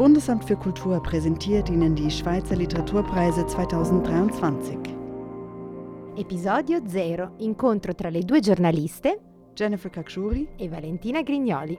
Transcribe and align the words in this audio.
Bundesamt 0.00 0.46
für 0.46 0.56
Kultur 0.56 1.02
präsentiert 1.02 1.68
Ihnen 1.68 1.94
die 1.94 2.10
Schweizer 2.10 2.56
Literaturpreise 2.56 3.46
2023. 3.46 4.78
Episodio 6.16 6.80
0. 6.80 7.30
Incontro 7.40 7.92
tra 7.92 8.08
le 8.08 8.24
due 8.24 8.40
giornaliste 8.40 9.18
Jennifer 9.54 9.90
Kakshuri 9.90 10.48
e 10.56 10.70
Valentina 10.70 11.20
Grignoli. 11.20 11.78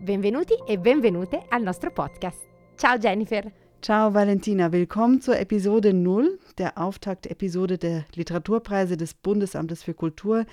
Benvenuti 0.00 0.54
e 0.66 0.78
benvenute 0.78 1.44
al 1.48 1.62
nostro 1.62 1.92
podcast. 1.92 2.44
Ciao 2.76 2.98
Jennifer. 2.98 3.52
Ciao 3.80 4.12
Valentina, 4.12 4.72
willkommen 4.72 5.20
zur 5.20 5.38
Episode 5.38 5.94
0, 5.94 6.40
der 6.58 6.76
Auftaktepisode 6.76 7.78
der 7.78 8.04
Literaturpreise 8.16 8.96
des 8.96 9.14
Bundesamtes 9.14 9.84
für 9.84 9.94
Kultur, 9.94 10.44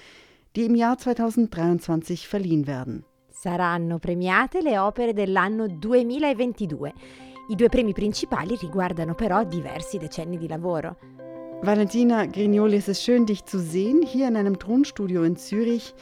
die 0.55 0.65
im 0.65 0.75
Jahr 0.75 0.99
2023 0.99 2.27
verliehen 2.27 2.67
werden. 2.67 3.05
Saranno 3.43 3.99
premiate 3.99 4.61
le 4.61 4.77
opere 4.77 5.11
dell'anno 5.11 5.67
2022. 5.67 6.93
I 7.49 7.55
due 7.55 7.67
premi 7.67 7.91
principali 7.91 8.55
riguardano 8.55 9.15
però 9.15 9.43
diversi 9.43 9.97
decenni 9.97 10.37
di 10.37 10.47
lavoro. 10.47 10.95
Valentina 11.61 12.25
Grignoli, 12.25 12.77
es 12.77 12.87
ist 12.87 13.01
schön, 13.01 13.25
dich 13.25 13.43
zu 13.43 13.59
sehen, 13.59 14.01
hier 14.01 14.29
in 14.29 14.37
einem 14.37 14.57
Tonstudio 14.57 15.25
in 15.25 15.35
Zürich. 15.35 15.93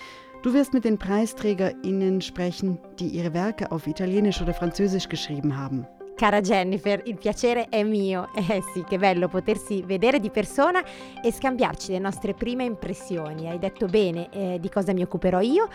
Du 0.43 0.53
wirst 0.53 0.71
mit 0.73 0.83
den 0.83 0.99
PreisträgerInnen 0.99 2.21
sprechen, 2.21 2.77
die 2.99 3.07
ihre 3.07 3.33
Werke 3.33 3.71
auf 3.71 3.87
Italienisch 3.87 4.39
oder 4.39 4.53
Französisch 4.53 5.09
geschrieben 5.09 5.57
haben. 5.57 5.87
Cara 6.21 6.41
Jennifer, 6.41 7.01
il 7.05 7.17
piacere 7.17 7.69
è 7.69 7.81
mio. 7.81 8.29
Eh 8.51 8.61
sì, 8.73 8.83
che 8.83 8.99
bello 8.99 9.27
potersi 9.27 9.81
vedere 9.81 10.19
di 10.19 10.29
persona 10.29 10.83
e 11.23 11.31
scambiarci 11.31 11.91
le 11.91 11.97
nostre 11.97 12.35
prime 12.35 12.63
impressioni. 12.63 13.49
Hai 13.49 13.57
detto 13.57 13.87
bene 13.87 14.29
eh, 14.29 14.59
di 14.59 14.69
cosa 14.69 14.93
mi 14.93 15.01
occuperò 15.01 15.39
io. 15.39 15.67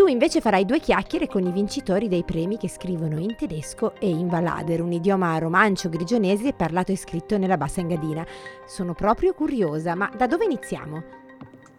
Tu 0.00 0.06
invece 0.06 0.40
farai 0.40 0.64
due 0.64 0.80
chiacchiere 0.80 1.26
con 1.28 1.46
i 1.46 1.52
vincitori 1.52 2.08
dei 2.08 2.24
premi 2.24 2.56
che 2.56 2.70
scrivono 2.70 3.18
in 3.18 3.36
tedesco 3.36 3.92
e 4.00 4.08
in 4.08 4.28
Valader, 4.28 4.80
un 4.80 4.92
idioma 4.92 5.36
romancio 5.36 5.90
grigionese 5.90 6.54
parlato 6.54 6.90
e 6.90 6.96
scritto 6.96 7.36
nella 7.36 7.58
Bassa 7.58 7.80
Engadina. 7.80 8.24
Sono 8.66 8.94
proprio 8.94 9.34
curiosa, 9.34 9.94
ma 9.94 10.10
da 10.16 10.26
dove 10.26 10.46
iniziamo? 10.46 11.02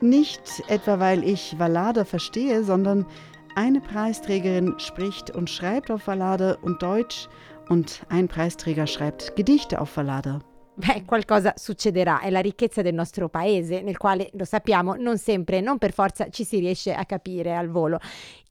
Nicht 0.01 0.63
etwa 0.67 0.99
weil 0.99 1.23
ich 1.23 1.55
Valader 1.57 2.05
verstehe, 2.05 2.63
sondern 2.63 3.07
eine 3.55 3.81
Preisträgerin 3.81 4.75
spricht 4.77 5.31
und 5.31 5.49
schreibt 5.49 5.89
auf 5.89 6.05
Valader 6.05 6.59
und 6.61 6.79
Deutsch 6.79 7.27
und 7.69 8.03
ein 8.09 8.27
Preisträger 8.27 8.85
schreibt 8.85 9.35
Gedichte 9.35 9.81
auf 9.81 9.97
Valader. 9.97 10.41
Beh, 10.83 11.03
qualcosa 11.05 11.53
succederà, 11.57 12.21
è 12.21 12.31
la 12.31 12.39
ricchezza 12.39 12.81
del 12.81 12.95
nostro 12.95 13.29
paese, 13.29 13.81
nel 13.81 13.97
quale, 13.97 14.31
lo 14.33 14.45
sappiamo, 14.45 14.95
non 14.95 15.19
sempre, 15.19 15.61
non 15.61 15.77
per 15.77 15.93
forza 15.93 16.29
ci 16.29 16.43
si 16.43 16.57
riesce 16.57 16.91
a 16.91 17.05
capire 17.05 17.55
al 17.55 17.69
volo. 17.69 17.99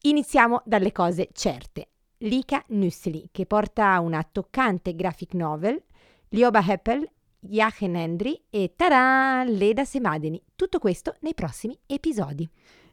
Iniziamo 0.02 0.62
dalle 0.64 0.92
cose 0.92 1.30
certe. 1.32 1.88
Lika 2.18 2.62
Nüssli, 2.68 3.30
che 3.32 3.46
porta 3.46 3.98
una 3.98 4.24
toccante 4.30 4.94
graphic 4.94 5.34
novel, 5.34 5.82
Lioba 6.28 6.64
Heppel, 6.64 7.04
Jachen 7.40 7.96
Hendry 7.96 8.40
e 8.48 8.74
Tada, 8.76 9.42
Leda 9.44 9.84
Semadeni. 9.84 10.40
Tutto 10.54 10.78
questo 10.78 11.16
nei 11.22 11.34
prossimi 11.34 11.76
episodi. 11.86 12.48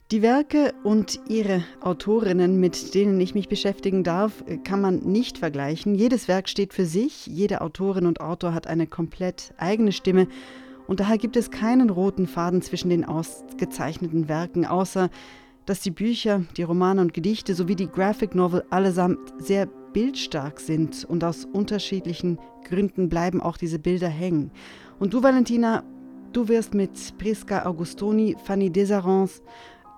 Die 0.10 0.22
Werke 0.22 0.74
und 0.86 1.20
ihre 1.28 1.66
Autorinnen, 1.82 2.62
mit 2.62 2.96
denen 2.96 3.20
ich 3.20 3.36
mich 3.36 3.50
beschäftigen 3.50 4.06
darf, 4.06 4.42
kann 4.64 4.80
man 4.80 5.00
nicht 5.00 5.38
vergleichen. 5.38 5.96
Jedes 5.96 6.30
Werk 6.30 6.48
steht 6.48 6.74
für 6.74 6.86
sich, 6.86 7.28
jede 7.28 7.60
Autorin 7.60 8.06
und 8.06 8.22
Autor 8.22 8.54
hat 8.54 8.68
eine 8.68 8.88
komplett 8.88 9.54
eigene 9.58 9.92
Stimme 9.92 10.30
und 10.88 11.02
daher 11.02 11.18
gibt 11.18 11.36
es 11.36 11.52
keinen 11.52 11.90
roten 11.90 12.26
Faden 12.26 12.62
zwischen 12.62 12.90
den 12.90 13.04
ausgezeichneten 13.04 14.30
Werken, 14.30 14.66
außer 14.66 15.10
dass 15.66 15.82
die 15.82 15.92
Bücher, 15.92 16.46
die 16.56 16.64
Romane 16.64 17.02
und 17.02 17.14
Gedichte 17.14 17.54
sowie 17.54 17.76
die 17.76 17.90
Graphic 17.90 18.34
Novel 18.34 18.64
allesamt 18.70 19.34
sehr 19.40 19.66
bildstark 19.66 20.62
sind 20.62 21.04
und 21.04 21.22
aus 21.26 21.44
unterschiedlichen 21.44 22.40
Gründen 22.64 23.10
bleiben 23.10 23.42
auch 23.42 23.58
diese 23.58 23.78
Bilder 23.78 24.08
hängen. 24.08 24.52
Und 25.00 25.14
du, 25.14 25.22
Valentina, 25.22 25.84
du 26.32 26.48
wirst 26.48 26.73
mit 26.73 27.17
Prisca 27.17 27.66
Augustoni, 27.66 28.38
Fanny 28.46 28.70
Desarons 28.70 29.42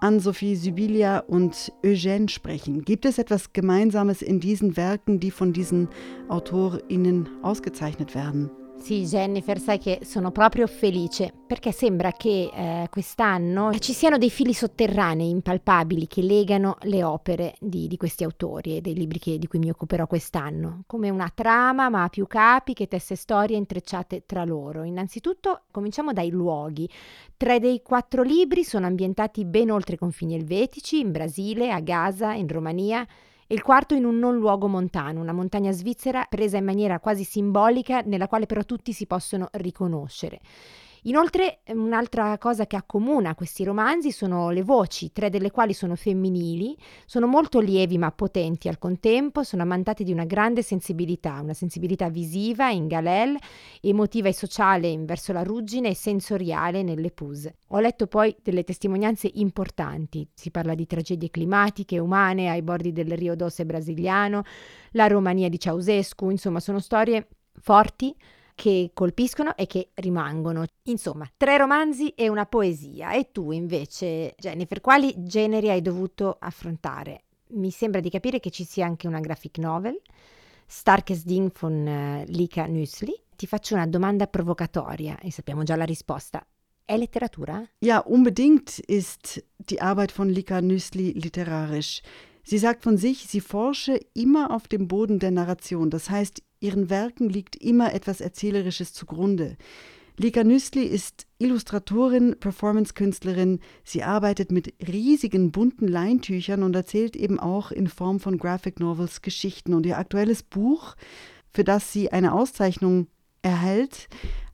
Anne-Sophie 0.02 0.56
Sibylia 0.56 1.20
und 1.20 1.74
Eugène 1.84 2.30
sprechen. 2.30 2.84
Gibt 2.84 3.06
es 3.06 3.18
etwas 3.18 3.54
Gemeinsames 3.54 4.22
in 4.22 4.40
diesen 4.40 4.78
Werken, 4.78 5.20
die 5.20 5.32
von 5.32 5.54
diesen 5.54 5.90
AutorInnen 6.30 7.30
ausgezeichnet 7.42 8.16
werden? 8.16 8.50
Sì, 8.80 9.04
Jennifer, 9.04 9.60
sai 9.60 9.78
che 9.78 10.00
sono 10.04 10.32
proprio 10.32 10.66
felice 10.66 11.32
perché 11.46 11.72
sembra 11.72 12.12
che 12.12 12.50
eh, 12.52 12.88
quest'anno 12.90 13.78
ci 13.78 13.94
siano 13.94 14.18
dei 14.18 14.32
fili 14.32 14.54
sotterranei 14.54 15.30
impalpabili 15.30 16.08
che 16.08 16.24
legano 16.24 16.78
le 16.84 17.04
opere 17.04 17.56
di, 17.60 17.88
di 17.88 17.98
questi 17.98 18.24
autori 18.24 18.78
e 18.78 18.82
dei 18.82 18.96
libri 18.96 19.20
che, 19.20 19.38
di 19.38 19.48
cui 19.48 19.60
mi 19.60 19.70
occuperò 19.70 20.08
quest'anno, 20.08 20.84
come 20.88 21.12
una 21.12 21.32
trama 21.32 21.90
ma 21.90 22.04
a 22.04 22.10
più 22.10 22.26
capi 22.26 22.74
che 22.74 22.88
tesse 22.88 23.16
storie 23.16 23.58
intrecciate 23.58 24.24
tra 24.26 24.44
loro. 24.44 24.84
Innanzitutto 24.84 25.64
cominciamo 25.70 26.12
dai 26.12 26.32
luoghi. 26.32 26.90
Tre 27.38 27.60
dei 27.60 27.82
quattro 27.84 28.24
libri 28.24 28.64
sono 28.64 28.88
ambientati 28.88 29.46
ben 29.46 29.70
oltre 29.70 29.96
i 29.96 30.00
confini 30.00 30.34
elvetici, 30.34 31.00
in 31.00 31.12
Brasile, 31.12 31.72
a 31.72 31.80
Gaza, 31.80 32.34
in 32.34 32.48
Romania 32.48 33.06
e 33.52 33.56
il 33.56 33.64
quarto 33.64 33.96
in 33.96 34.06
un 34.06 34.20
non 34.20 34.38
luogo 34.38 34.68
montano, 34.68 35.22
una 35.22 35.34
montagna 35.34 35.72
svizzera 35.72 36.28
presa 36.30 36.58
in 36.58 36.66
maniera 36.66 37.00
quasi 37.00 37.24
simbolica 37.24 38.02
nella 38.02 38.28
quale 38.28 38.46
però 38.46 38.64
tutti 38.64 38.94
si 38.94 39.08
possono 39.08 39.48
riconoscere. 39.54 40.40
Inoltre 41.04 41.62
un'altra 41.68 42.38
cosa 42.38 42.68
che 42.68 42.76
accomuna 42.76 43.36
questi 43.36 43.64
romanzi 43.64 44.12
sono 44.12 44.50
le 44.50 44.64
voci, 44.64 45.12
tre 45.12 45.30
delle 45.30 45.52
quali 45.52 45.74
sono 45.74 45.96
femminili, 45.96 46.78
sono 47.06 47.26
molto 47.26 47.60
lievi 47.60 47.98
ma 47.98 48.12
potenti 48.12 48.68
al 48.68 48.78
contempo, 48.78 49.44
sono 49.44 49.62
ammantate 49.62 50.04
di 50.04 50.12
una 50.12 50.26
grande 50.26 50.62
sensibilità, 50.62 51.40
una 51.42 51.54
sensibilità 51.54 52.10
visiva 52.10 52.70
in 52.70 52.88
Galel, 52.88 53.38
emotiva 53.82 54.28
e 54.28 54.34
sociale 54.34 54.88
in 54.88 55.06
verso 55.06 55.32
la 55.32 55.44
ruggine 55.44 55.90
e 55.90 55.96
sensoriale 55.96 56.84
nelle 56.84 57.12
Pus. 57.12 57.50
Ho 57.70 57.80
letto 57.80 58.08
poi 58.08 58.36
delle 58.42 58.64
testimonianze 58.64 59.30
importanti, 59.36 60.28
si 60.34 60.52
parla 60.52 60.76
di 60.76 60.86
tragedie 60.86 61.30
climatiche, 61.30 62.00
umane 62.00 62.50
ai 62.50 62.62
bordi 62.62 62.92
del 62.92 63.12
Rio 63.14 63.36
Doce 63.36 63.66
brasiliano, 63.66 64.44
la 64.92 65.08
Romania 65.08 65.50
di 65.50 65.60
Ceausescu, 65.60 66.30
insomma 66.30 66.60
sono 66.60 66.80
storie 66.80 67.28
forti 67.62 68.16
che 68.60 68.92
colpiscono 68.94 69.56
e 69.56 69.68
che 69.68 69.92
rimangono. 69.94 70.66
Insomma, 70.84 71.26
tre 71.38 71.56
romanzi 71.56 72.10
e 72.10 72.28
una 72.28 72.46
poesia. 72.46 73.14
E 73.14 73.32
tu 73.32 73.52
invece, 73.52 74.36
Jennifer, 74.38 74.82
quali 74.82 75.14
generi 75.16 75.70
hai 75.70 75.82
dovuto 75.82 76.36
affrontare? 76.38 77.24
Mi 77.52 77.72
sembra 77.72 78.02
di 78.02 78.10
capire 78.10 78.42
che 78.42 78.50
ci 78.50 78.66
sia 78.66 78.86
anche 78.86 79.08
una 79.08 79.22
graphic 79.22 79.60
novel, 79.60 79.98
Starkest 80.66 81.24
Ding 81.26 81.50
von 81.58 81.72
uh, 81.88 82.30
Lika 82.30 82.66
Nüssli. 82.66 83.14
Ti 83.34 83.48
faccio 83.48 83.76
una 83.76 83.88
domanda 83.88 84.28
provocatoria 84.28 85.18
e 85.20 85.32
sappiamo 85.32 85.64
già 85.64 85.78
la 85.78 85.86
risposta. 85.86 86.46
È 86.84 86.98
letteratura? 86.98 87.66
Ja, 87.78 88.04
unbedingt 88.06 88.80
ist 88.88 89.42
die 89.56 89.80
Arbeit 89.80 90.12
von 90.12 90.28
Lika 90.28 90.60
Nüssli 90.60 91.14
literarisch. 91.14 92.02
Sie 92.44 92.58
sagt 92.58 92.84
von 92.84 92.98
sich, 92.98 93.26
sie 93.26 93.42
forsche 93.42 94.00
immer 94.14 94.52
auf 94.52 94.68
dem 94.68 94.88
Boden 94.88 95.20
der 95.20 95.32
Narration. 95.32 95.90
Das 95.90 96.10
heißt, 96.10 96.42
ihren 96.60 96.90
Werken 96.90 97.30
liegt 97.30 97.56
immer 97.56 97.94
etwas 97.94 98.22
Erzählerisches 98.22 98.94
zugrunde. 98.94 99.58
Lika 100.18 100.44
Nüssli 100.44 100.84
ist 100.84 101.28
Illustratorin, 101.38 102.36
Performance-Künstlerin. 102.38 103.62
Sie 103.86 104.04
arbeitet 104.04 104.52
mit 104.52 104.74
riesigen 104.86 105.52
bunten 105.52 105.88
Leintüchern 105.88 106.64
und 106.64 106.76
erzählt 106.76 107.16
eben 107.16 107.40
auch 107.40 107.72
in 107.72 107.88
Form 107.88 108.20
von 108.20 108.38
Graphic 108.38 108.82
Novels 108.82 109.22
Geschichten. 109.22 109.74
Und 109.74 109.86
ihr 109.86 109.98
aktuelles 109.98 110.44
Buch, 110.44 110.96
für 111.54 111.64
das 111.64 111.94
sie 111.94 112.12
eine 112.12 112.34
Auszeichnung 112.34 113.08
erhält, 113.44 114.10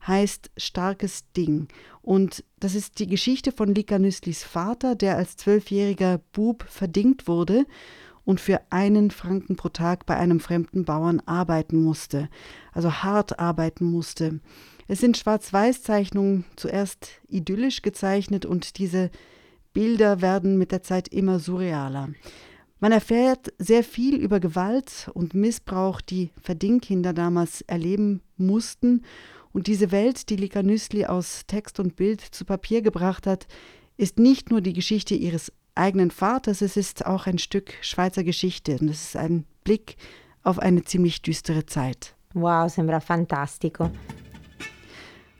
heißt 0.06 0.52
Starkes 0.56 1.24
Ding. 1.36 1.66
Und 2.00 2.44
das 2.60 2.76
ist 2.76 3.00
die 3.00 3.08
Geschichte 3.08 3.50
von 3.50 3.74
Lika 3.74 3.98
Nüsslis 3.98 4.44
Vater, 4.44 4.94
der 4.94 5.16
als 5.16 5.36
zwölfjähriger 5.36 6.20
Bub 6.30 6.64
verdingt 6.68 7.26
wurde 7.26 7.66
und 8.26 8.40
für 8.40 8.60
einen 8.70 9.10
Franken 9.10 9.56
pro 9.56 9.70
Tag 9.70 10.04
bei 10.04 10.16
einem 10.16 10.40
fremden 10.40 10.84
Bauern 10.84 11.22
arbeiten 11.24 11.82
musste, 11.82 12.28
also 12.72 12.92
hart 12.92 13.38
arbeiten 13.38 13.86
musste. 13.86 14.40
Es 14.88 14.98
sind 15.00 15.16
Schwarz-Weiß-Zeichnungen 15.16 16.44
zuerst 16.56 17.08
idyllisch 17.28 17.82
gezeichnet 17.82 18.44
und 18.44 18.78
diese 18.78 19.10
Bilder 19.72 20.20
werden 20.20 20.58
mit 20.58 20.72
der 20.72 20.82
Zeit 20.82 21.08
immer 21.08 21.38
surrealer. 21.38 22.08
Man 22.80 22.92
erfährt 22.92 23.52
sehr 23.58 23.84
viel 23.84 24.16
über 24.16 24.40
Gewalt 24.40 25.08
und 25.14 25.34
Missbrauch, 25.34 26.00
die 26.00 26.30
Verdingkinder 26.42 27.12
damals 27.12 27.62
erleben 27.62 28.22
mussten. 28.36 29.04
Und 29.52 29.68
diese 29.68 29.92
Welt, 29.92 30.28
die 30.28 30.36
Lika 30.36 30.62
Nüssli 30.62 31.06
aus 31.06 31.44
Text 31.46 31.80
und 31.80 31.96
Bild 31.96 32.20
zu 32.20 32.44
Papier 32.44 32.82
gebracht 32.82 33.26
hat, 33.26 33.46
ist 33.96 34.18
nicht 34.18 34.50
nur 34.50 34.60
die 34.60 34.74
Geschichte 34.74 35.14
ihres 35.14 35.52
eigenen 35.76 36.10
Vaters, 36.10 36.62
es 36.62 36.76
ist 36.76 37.06
auch 37.06 37.26
ein 37.26 37.38
Stück 37.38 37.74
Schweizer 37.82 38.24
Geschichte 38.24 38.78
und 38.80 38.88
es 38.88 39.08
ist 39.08 39.16
ein 39.16 39.44
Blick 39.64 39.96
auf 40.42 40.58
eine 40.58 40.82
ziemlich 40.82 41.22
düstere 41.22 41.66
Zeit. 41.66 42.14
Wow, 42.34 42.70
sembra 42.70 43.00
fantastico. 43.00 43.90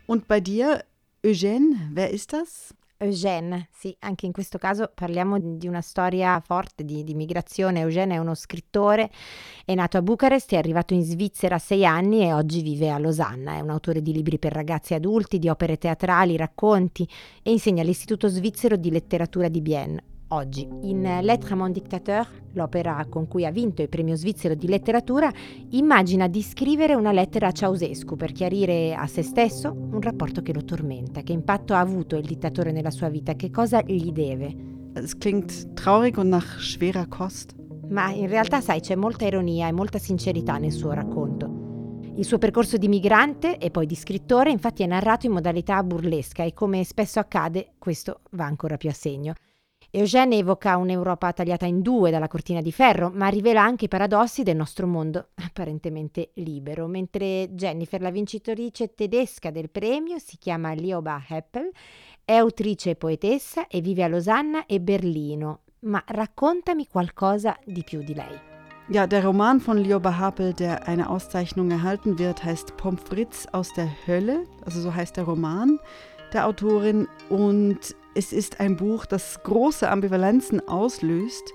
Und 0.06 0.28
bei 0.28 0.40
dir, 0.40 0.84
Eugène, 1.22 1.90
wer 1.92 2.10
ist 2.10 2.32
das? 2.32 2.74
Eugène, 2.98 3.68
sì, 3.72 3.94
anche 4.00 4.24
in 4.24 4.32
questo 4.32 4.56
caso 4.56 4.90
parliamo 4.94 5.38
di 5.38 5.68
una 5.68 5.82
storia 5.82 6.40
forte 6.40 6.82
di, 6.82 7.04
di, 7.04 7.14
migrazione. 7.14 7.80
Eugène 7.80 8.14
è 8.14 8.18
uno 8.18 8.34
scrittore, 8.34 9.10
è 9.66 9.74
nato 9.74 9.98
a 9.98 10.02
Bucarest, 10.02 10.52
è 10.52 10.56
arrivato 10.56 10.94
in 10.94 11.02
Svizzera 11.02 11.56
a 11.56 11.58
sei 11.58 11.84
anni 11.84 12.22
e 12.22 12.32
oggi 12.32 12.62
vive 12.62 12.90
a 12.90 12.98
Losanna. 12.98 13.52
È 13.52 13.60
un 13.60 13.68
autore 13.68 14.00
di 14.00 14.12
libri 14.12 14.38
per 14.38 14.52
ragazzi 14.52 14.94
e 14.94 14.96
adulti, 14.96 15.38
di 15.38 15.50
opere 15.50 15.76
teatrali, 15.76 16.38
racconti 16.38 17.06
e 17.42 17.50
insegna 17.50 17.82
all'Istituto 17.82 18.28
svizzero 18.28 18.76
di 18.76 18.90
letteratura 18.90 19.48
di 19.48 19.60
Bienne 19.60 20.04
oggi. 20.28 20.68
In 20.82 21.02
Lettre 21.22 21.52
à 21.52 21.56
mon 21.56 21.70
dictateur, 21.70 22.26
l'opera 22.52 23.04
con 23.08 23.28
cui 23.28 23.44
ha 23.44 23.50
vinto 23.50 23.82
il 23.82 23.88
premio 23.88 24.16
svizzero 24.16 24.54
di 24.54 24.66
letteratura, 24.66 25.30
immagina 25.70 26.26
di 26.26 26.42
scrivere 26.42 26.94
una 26.94 27.12
lettera 27.12 27.48
a 27.48 27.52
Ceausescu 27.52 28.16
per 28.16 28.32
chiarire 28.32 28.94
a 28.94 29.06
se 29.06 29.22
stesso 29.22 29.72
un 29.72 30.00
rapporto 30.00 30.42
che 30.42 30.52
lo 30.52 30.64
tormenta. 30.64 31.22
Che 31.22 31.32
impatto 31.32 31.74
ha 31.74 31.80
avuto 31.80 32.16
il 32.16 32.24
dittatore 32.24 32.72
nella 32.72 32.90
sua 32.90 33.08
vita? 33.08 33.34
Che 33.34 33.50
cosa 33.50 33.82
gli 33.82 34.10
deve? 34.12 34.74
Es 34.94 35.16
klingt 35.16 35.74
traurig 35.74 36.16
und 36.16 36.30
nach 36.30 36.58
schwerer 36.58 37.06
Kost. 37.08 37.54
Ma 37.88 38.10
in 38.10 38.28
realtà, 38.28 38.60
sai, 38.60 38.80
c'è 38.80 38.94
molta 38.94 39.26
ironia 39.26 39.68
e 39.68 39.72
molta 39.72 39.98
sincerità 39.98 40.56
nel 40.56 40.72
suo 40.72 40.92
racconto. 40.92 41.64
Il 42.16 42.24
suo 42.24 42.38
percorso 42.38 42.78
di 42.78 42.88
migrante 42.88 43.58
e 43.58 43.70
poi 43.70 43.84
di 43.84 43.94
scrittore 43.94 44.50
infatti 44.50 44.82
è 44.82 44.86
narrato 44.86 45.26
in 45.26 45.32
modalità 45.32 45.82
burlesca 45.82 46.44
e 46.44 46.54
come 46.54 46.82
spesso 46.82 47.20
accade 47.20 47.72
questo 47.78 48.20
va 48.30 48.46
ancora 48.46 48.78
più 48.78 48.88
a 48.88 48.94
segno. 48.94 49.34
Eugène 49.98 50.36
evoca 50.36 50.76
un'Europa 50.76 51.32
tagliata 51.32 51.64
in 51.64 51.80
due 51.80 52.10
dalla 52.10 52.28
cortina 52.28 52.60
di 52.60 52.70
ferro, 52.70 53.10
ma 53.14 53.28
rivela 53.28 53.62
anche 53.62 53.86
i 53.86 53.88
paradossi 53.88 54.42
del 54.42 54.54
nostro 54.54 54.86
mondo 54.86 55.28
apparentemente 55.42 56.32
libero. 56.34 56.86
Mentre 56.86 57.54
Jennifer, 57.54 58.02
la 58.02 58.10
vincitrice 58.10 58.94
tedesca 58.94 59.50
del 59.50 59.70
premio, 59.70 60.18
si 60.18 60.36
chiama 60.36 60.74
Lioba 60.74 61.18
Heppel, 61.26 61.70
è 62.26 62.34
autrice 62.34 62.90
e 62.90 62.96
poetessa 62.96 63.68
e 63.68 63.80
vive 63.80 64.02
a 64.02 64.08
Losanna 64.08 64.66
e 64.66 64.80
Berlino. 64.80 65.60
Ma 65.86 66.02
raccontami 66.04 66.86
qualcosa 66.88 67.56
di 67.64 67.82
più 67.82 68.02
di 68.02 68.12
lei. 68.12 68.38
Ja, 68.88 69.06
der 69.06 69.22
Roman 69.24 69.60
von 69.60 69.78
Lioba 69.78 70.18
Hapel, 70.18 70.52
der 70.52 70.86
eine 70.86 71.08
Auszeichnung 71.08 71.70
erhalten 71.70 72.18
wird, 72.18 72.44
heißt 72.44 72.76
Pommes 72.76 73.00
frites 73.00 73.46
aus 73.54 73.72
der 73.72 73.88
Hölle, 74.06 74.44
also 74.66 74.78
so 74.78 74.94
heißt 74.94 75.16
der 75.16 75.24
Roman 75.24 75.78
der 76.32 76.46
Autorin 76.46 77.08
und 77.30 77.96
es 78.16 78.32
ist 78.32 78.60
ein 78.60 78.76
Buch, 78.76 79.04
das 79.06 79.42
große 79.42 79.88
Ambivalenzen 79.88 80.66
auslöst 80.66 81.52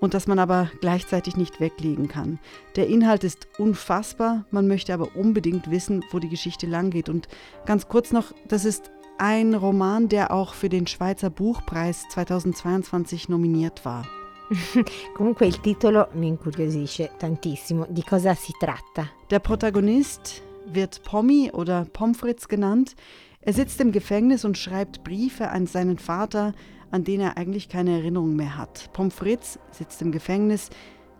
und 0.00 0.14
das 0.14 0.26
man 0.26 0.38
aber 0.38 0.70
gleichzeitig 0.80 1.36
nicht 1.36 1.60
weglegen 1.60 2.08
kann. 2.08 2.38
Der 2.76 2.88
Inhalt 2.88 3.22
ist 3.22 3.48
unfassbar, 3.58 4.46
man 4.50 4.66
möchte 4.66 4.94
aber 4.94 5.14
unbedingt 5.14 5.70
wissen, 5.70 6.02
wo 6.10 6.18
die 6.18 6.30
Geschichte 6.30 6.66
langgeht. 6.66 7.08
Und 7.08 7.28
ganz 7.66 7.88
kurz 7.88 8.12
noch, 8.12 8.32
das 8.48 8.64
ist 8.64 8.90
ein 9.18 9.54
Roman, 9.54 10.08
der 10.08 10.32
auch 10.32 10.54
für 10.54 10.70
den 10.70 10.86
Schweizer 10.86 11.28
Buchpreis 11.28 12.08
2022 12.08 13.28
nominiert 13.28 13.84
war. 13.84 14.06
Comunque 15.14 15.44
il 15.44 15.60
titolo 15.60 16.08
mi 16.14 16.26
incuriosisce 16.26 17.10
tantissimo. 17.18 17.86
Di 17.88 18.02
cosa 18.02 18.34
si 18.34 18.52
tratta? 18.58 19.08
Der 19.30 19.38
Protagonist 19.38 20.42
wird 20.66 21.02
Pommi 21.04 21.50
oder 21.52 21.84
Pomfritz 21.92 22.48
genannt. 22.48 22.96
Er 23.42 23.54
sitzt 23.54 23.80
im 23.80 23.90
Gefängnis 23.90 24.44
und 24.44 24.58
schreibt 24.58 25.02
Briefe 25.02 25.48
an 25.48 25.66
seinen 25.66 25.96
Vater, 25.96 26.52
an 26.90 27.04
den 27.04 27.20
er 27.20 27.38
eigentlich 27.38 27.70
keine 27.70 27.92
Erinnerung 27.92 28.36
mehr 28.36 28.58
hat. 28.58 28.92
Pomfritz 28.92 29.58
sitzt 29.70 30.02
im 30.02 30.12
Gefängnis, 30.12 30.68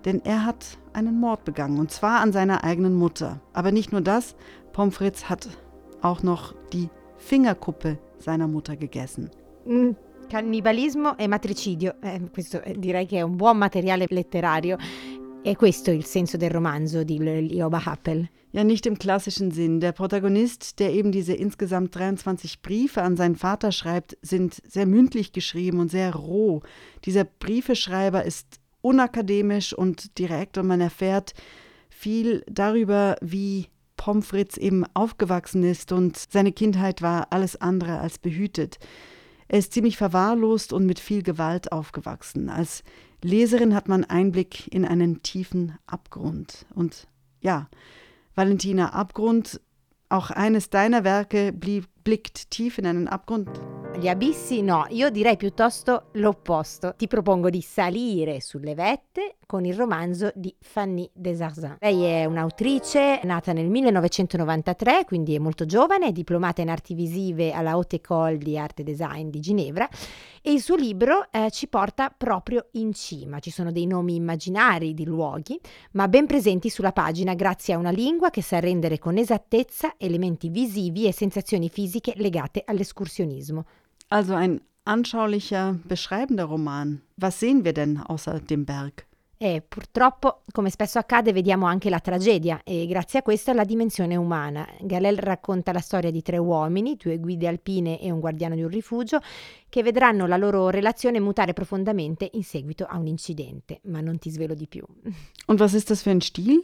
denn 0.04 0.20
er 0.24 0.44
hat 0.44 0.78
einen 0.92 1.18
Mord 1.18 1.46
begangen, 1.46 1.78
und 1.78 1.90
zwar 1.90 2.20
an 2.20 2.32
seiner 2.32 2.62
eigenen 2.62 2.94
Mutter. 2.94 3.40
Aber 3.54 3.72
nicht 3.72 3.90
nur 3.90 4.02
das, 4.02 4.36
Pomfritz 4.74 5.30
hat 5.30 5.48
auch 6.02 6.22
noch 6.22 6.54
die 6.74 6.90
Fingerkuppe 7.16 7.98
seiner 8.18 8.48
Mutter 8.48 8.76
gegessen. 8.76 9.30
Mm, 9.66 9.92
cannibalismo 10.28 11.14
e 11.16 11.26
matricidio, 11.26 11.94
eh, 12.02 12.20
questo 12.30 12.62
eh, 12.62 12.78
direi 12.78 13.06
che 13.06 13.16
è 13.16 13.22
un 13.22 13.36
buon 13.36 13.56
materiale 13.56 14.04
letterario. 14.10 14.76
E 15.42 15.56
questo 15.56 15.90
è 15.90 15.94
il 15.94 16.04
senso 16.04 16.36
del 16.36 16.50
romanzo 16.50 17.02
di 17.02 17.18
Lioba 17.18 17.82
Happel. 17.82 18.28
Ja, 18.52 18.62
nicht 18.62 18.84
im 18.84 18.98
klassischen 18.98 19.50
Sinn. 19.50 19.80
Der 19.80 19.92
Protagonist, 19.92 20.78
der 20.78 20.92
eben 20.92 21.12
diese 21.12 21.32
insgesamt 21.32 21.94
23 21.96 22.60
Briefe 22.60 23.00
an 23.00 23.16
seinen 23.16 23.36
Vater 23.36 23.72
schreibt, 23.72 24.18
sind 24.20 24.60
sehr 24.68 24.84
mündlich 24.84 25.32
geschrieben 25.32 25.80
und 25.80 25.90
sehr 25.90 26.14
roh. 26.14 26.60
Dieser 27.06 27.24
Briefeschreiber 27.24 28.22
ist 28.24 28.60
unakademisch 28.82 29.72
und 29.72 30.18
direkt 30.18 30.58
und 30.58 30.66
man 30.66 30.82
erfährt 30.82 31.32
viel 31.88 32.44
darüber, 32.46 33.16
wie 33.22 33.68
Pomfritz 33.96 34.58
eben 34.58 34.84
aufgewachsen 34.92 35.62
ist 35.62 35.90
und 35.90 36.18
seine 36.18 36.52
Kindheit 36.52 37.00
war 37.00 37.28
alles 37.30 37.56
andere 37.56 37.98
als 38.00 38.18
behütet. 38.18 38.78
Er 39.48 39.58
ist 39.58 39.72
ziemlich 39.72 39.96
verwahrlost 39.96 40.72
und 40.72 40.86
mit 40.86 41.00
viel 41.00 41.22
Gewalt 41.22 41.72
aufgewachsen. 41.72 42.50
Als 42.50 42.84
Leserin 43.22 43.74
hat 43.74 43.88
man 43.88 44.04
Einblick 44.04 44.72
in 44.72 44.84
einen 44.84 45.22
tiefen 45.22 45.78
Abgrund. 45.86 46.66
Und 46.74 47.06
ja, 47.40 47.68
Valentina 48.34 48.92
Abgrund, 48.92 49.60
auch 50.08 50.30
eines 50.30 50.70
deiner 50.70 51.04
Werke 51.04 51.52
blieb, 51.52 51.86
blickt 52.02 52.48
tief 52.48 52.78
in 52.78 52.86
einen 52.86 53.08
Abgrund. 53.08 53.48
Gli 53.98 54.08
abissi 54.08 54.62
no, 54.62 54.86
io 54.90 55.10
direi 55.10 55.36
piuttosto 55.36 56.06
l'opposto. 56.12 56.94
Ti 56.96 57.06
propongo 57.06 57.50
di 57.50 57.60
salire 57.60 58.40
sulle 58.40 58.74
vette 58.74 59.36
con 59.44 59.64
il 59.64 59.74
romanzo 59.74 60.30
di 60.34 60.54
Fanny 60.60 61.10
Desarsin. 61.12 61.76
Lei 61.80 62.04
è 62.04 62.24
un'autrice 62.24 63.20
nata 63.24 63.52
nel 63.52 63.68
1993, 63.68 65.04
quindi 65.04 65.34
è 65.34 65.38
molto 65.38 65.66
giovane, 65.66 66.06
è 66.06 66.12
diplomata 66.12 66.62
in 66.62 66.70
arti 66.70 66.94
visive 66.94 67.50
alla 67.50 67.72
Haute 67.72 67.96
École 67.96 68.38
di 68.38 68.56
Arte 68.56 68.84
Design 68.84 69.28
di 69.28 69.40
Ginevra 69.40 69.88
e 70.40 70.52
il 70.52 70.60
suo 70.62 70.76
libro 70.76 71.26
eh, 71.32 71.50
ci 71.50 71.66
porta 71.66 72.14
proprio 72.16 72.68
in 72.72 72.92
cima. 72.94 73.40
Ci 73.40 73.50
sono 73.50 73.72
dei 73.72 73.86
nomi 73.86 74.14
immaginari 74.14 74.94
di 74.94 75.04
luoghi, 75.04 75.60
ma 75.92 76.06
ben 76.06 76.26
presenti 76.26 76.70
sulla 76.70 76.92
pagina 76.92 77.34
grazie 77.34 77.74
a 77.74 77.78
una 77.78 77.90
lingua 77.90 78.30
che 78.30 78.42
sa 78.42 78.60
rendere 78.60 78.98
con 78.98 79.18
esattezza 79.18 79.94
elementi 79.98 80.48
visivi 80.48 81.06
e 81.06 81.12
sensazioni 81.12 81.68
fisiche 81.68 81.99
legate 82.16 82.62
all'escursionismo. 82.64 83.64
Also 84.08 84.34
ein 84.34 84.60
anschaulicher, 84.84 85.78
beschreibender 85.84 86.44
Roman. 86.44 87.02
Was 87.16 87.38
sehen 87.38 87.64
wir 87.64 87.72
denn 87.72 87.98
außer 87.98 88.40
dem 88.40 88.64
Berg? 88.64 89.06
E 89.42 89.62
purtroppo, 89.66 90.42
come 90.52 90.68
spesso 90.68 90.98
accade, 90.98 91.32
vediamo 91.32 91.64
anche 91.64 91.88
la 91.88 92.00
tragedia 92.00 92.60
e 92.62 92.86
grazie 92.86 93.20
a 93.20 93.22
questo 93.22 93.54
la 93.54 93.64
dimensione 93.64 94.14
umana. 94.14 94.68
Galel 94.82 95.16
racconta 95.16 95.72
la 95.72 95.80
storia 95.80 96.10
di 96.10 96.20
tre 96.20 96.36
uomini, 96.36 96.96
due 96.96 97.18
guide 97.18 97.48
alpine 97.48 97.98
e 98.02 98.10
un 98.10 98.20
guardiano 98.20 98.54
di 98.54 98.62
un 98.62 98.68
rifugio, 98.68 99.18
che 99.70 99.82
vedranno 99.82 100.26
la 100.26 100.36
loro 100.36 100.68
relazione 100.68 101.20
mutare 101.20 101.54
profondamente 101.54 102.28
in 102.34 102.44
seguito 102.44 102.84
a 102.84 102.98
un 102.98 103.06
incidente, 103.06 103.80
ma 103.84 104.02
non 104.02 104.18
ti 104.18 104.28
svelo 104.28 104.52
di 104.52 104.66
più. 104.66 104.84
Und 105.46 105.58
was 105.58 105.72
ist 105.72 105.88
das 105.88 106.02
für 106.02 106.10
ein 106.10 106.20
Stil? 106.20 106.62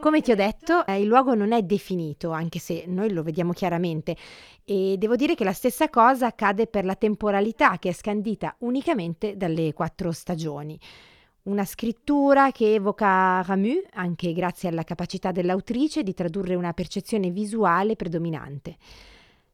Come 0.00 0.20
ti 0.20 0.30
ho 0.30 0.36
detto, 0.36 0.86
eh, 0.86 1.00
il 1.00 1.08
luogo 1.08 1.34
non 1.34 1.50
è 1.50 1.62
definito, 1.62 2.30
anche 2.30 2.60
se 2.60 2.84
noi 2.86 3.12
lo 3.12 3.24
vediamo 3.24 3.52
chiaramente, 3.52 4.16
e 4.64 4.94
devo 4.96 5.16
dire 5.16 5.34
che 5.34 5.42
la 5.42 5.52
stessa 5.52 5.90
cosa 5.90 6.26
accade 6.26 6.68
per 6.68 6.84
la 6.84 6.94
temporalità 6.94 7.78
che 7.78 7.88
è 7.88 7.92
scandita 7.92 8.54
unicamente 8.60 9.36
dalle 9.36 9.72
quattro 9.72 10.12
stagioni. 10.12 10.78
Una 11.44 11.64
scrittura 11.64 12.52
che 12.52 12.74
evoca 12.74 13.42
Ramu, 13.42 13.82
anche 13.94 14.32
grazie 14.32 14.68
alla 14.68 14.84
capacità 14.84 15.32
dell'autrice 15.32 16.04
di 16.04 16.14
tradurre 16.14 16.54
una 16.54 16.72
percezione 16.72 17.30
visuale 17.30 17.96
predominante. 17.96 18.76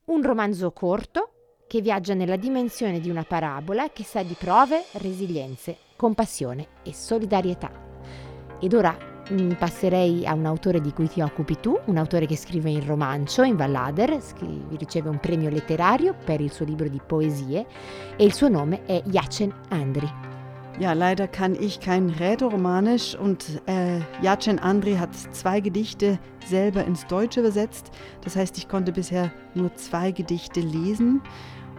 Un 0.06 0.22
romanzo 0.22 0.72
corto 0.72 1.30
che 1.66 1.80
viaggia 1.80 2.12
nella 2.12 2.36
dimensione 2.36 3.00
di 3.00 3.08
una 3.08 3.24
parabola 3.24 3.88
che 3.88 4.04
sa 4.04 4.22
di 4.22 4.34
prove, 4.38 4.84
resilienze, 4.92 5.78
compassione 5.96 6.66
e 6.82 6.92
solidarietà. 6.92 7.70
Ed 8.60 8.74
ora 8.74 9.12
passerei 9.58 10.26
a 10.26 10.34
un 10.34 10.46
autore 10.46 10.80
di 10.80 10.92
cui 10.92 11.08
ti 11.08 11.20
occupi 11.20 11.58
tu, 11.60 11.78
un 11.86 11.96
autore 11.96 12.26
che 12.26 12.36
scrive 12.36 12.70
in 12.70 12.84
romancio, 12.84 13.42
in 13.42 13.56
Vallader, 13.56 14.20
scrive, 14.20 14.76
riceve 14.76 15.08
un 15.08 15.18
premio 15.18 15.50
letterario 15.50 16.14
per 16.24 16.40
il 16.40 16.52
suo 16.52 16.64
libro 16.64 16.88
di 16.88 17.00
poesie 17.04 17.66
e 18.16 18.24
il 18.24 18.32
suo 18.32 18.48
nome 18.48 18.84
è 18.84 19.02
Jacen 19.06 19.52
Andri. 19.70 20.10
Ja, 20.80 20.92
leider 20.92 21.28
kann 21.28 21.54
ich 21.54 21.78
kein 21.78 22.10
Rätoromanisch 22.10 23.14
und 23.14 23.62
äh, 23.66 24.00
Jacen 24.22 24.58
Andri 24.58 24.96
hat 24.96 25.14
zwei 25.14 25.60
Gedichte 25.60 26.18
selber 26.44 26.84
ins 26.84 27.06
Deutsche 27.06 27.40
übersetzt. 27.40 27.92
Das 28.22 28.34
heißt, 28.34 28.58
ich 28.58 28.66
konnte 28.66 28.90
bisher 28.90 29.30
nur 29.54 29.72
zwei 29.76 30.10
Gedichte 30.10 30.60
lesen. 30.60 31.22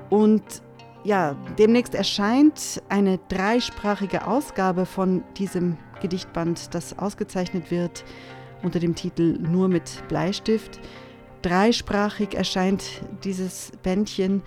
Und 0.09 0.61
ja, 1.05 1.35
demnächst 1.57 1.93
erscheint 1.93 2.81
eine 2.89 3.19
dreisprachige 3.29 4.27
Ausgabe 4.27 4.85
von 4.85 5.23
diesem 5.37 5.77
Gedichtband, 6.01 6.73
das 6.73 6.97
ausgezeichnet 6.97 7.71
wird 7.71 8.03
unter 8.63 8.79
dem 8.79 8.95
Titel 8.95 9.37
Nur 9.39 9.67
mit 9.67 10.03
Bleistift. 10.07 10.79
Dreisprachig 11.43 12.33
erscheint 12.33 12.83
dieses 13.23 13.71
Bändchen 13.83 14.41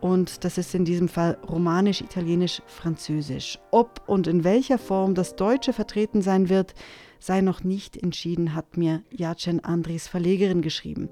und 0.00 0.44
das 0.44 0.56
ist 0.56 0.74
in 0.74 0.84
diesem 0.84 1.08
Fall 1.08 1.36
romanisch, 1.48 2.00
italienisch, 2.00 2.62
französisch. 2.66 3.58
Ob 3.72 4.02
und 4.06 4.28
in 4.28 4.44
welcher 4.44 4.78
Form 4.78 5.14
das 5.14 5.34
Deutsche 5.34 5.72
vertreten 5.72 6.22
sein 6.22 6.48
wird, 6.48 6.74
sei 7.18 7.40
noch 7.40 7.64
nicht 7.64 7.96
entschieden, 7.96 8.54
hat 8.54 8.76
mir 8.76 9.02
Jacen 9.10 9.64
Andris 9.64 10.06
Verlegerin 10.06 10.62
geschrieben. 10.62 11.08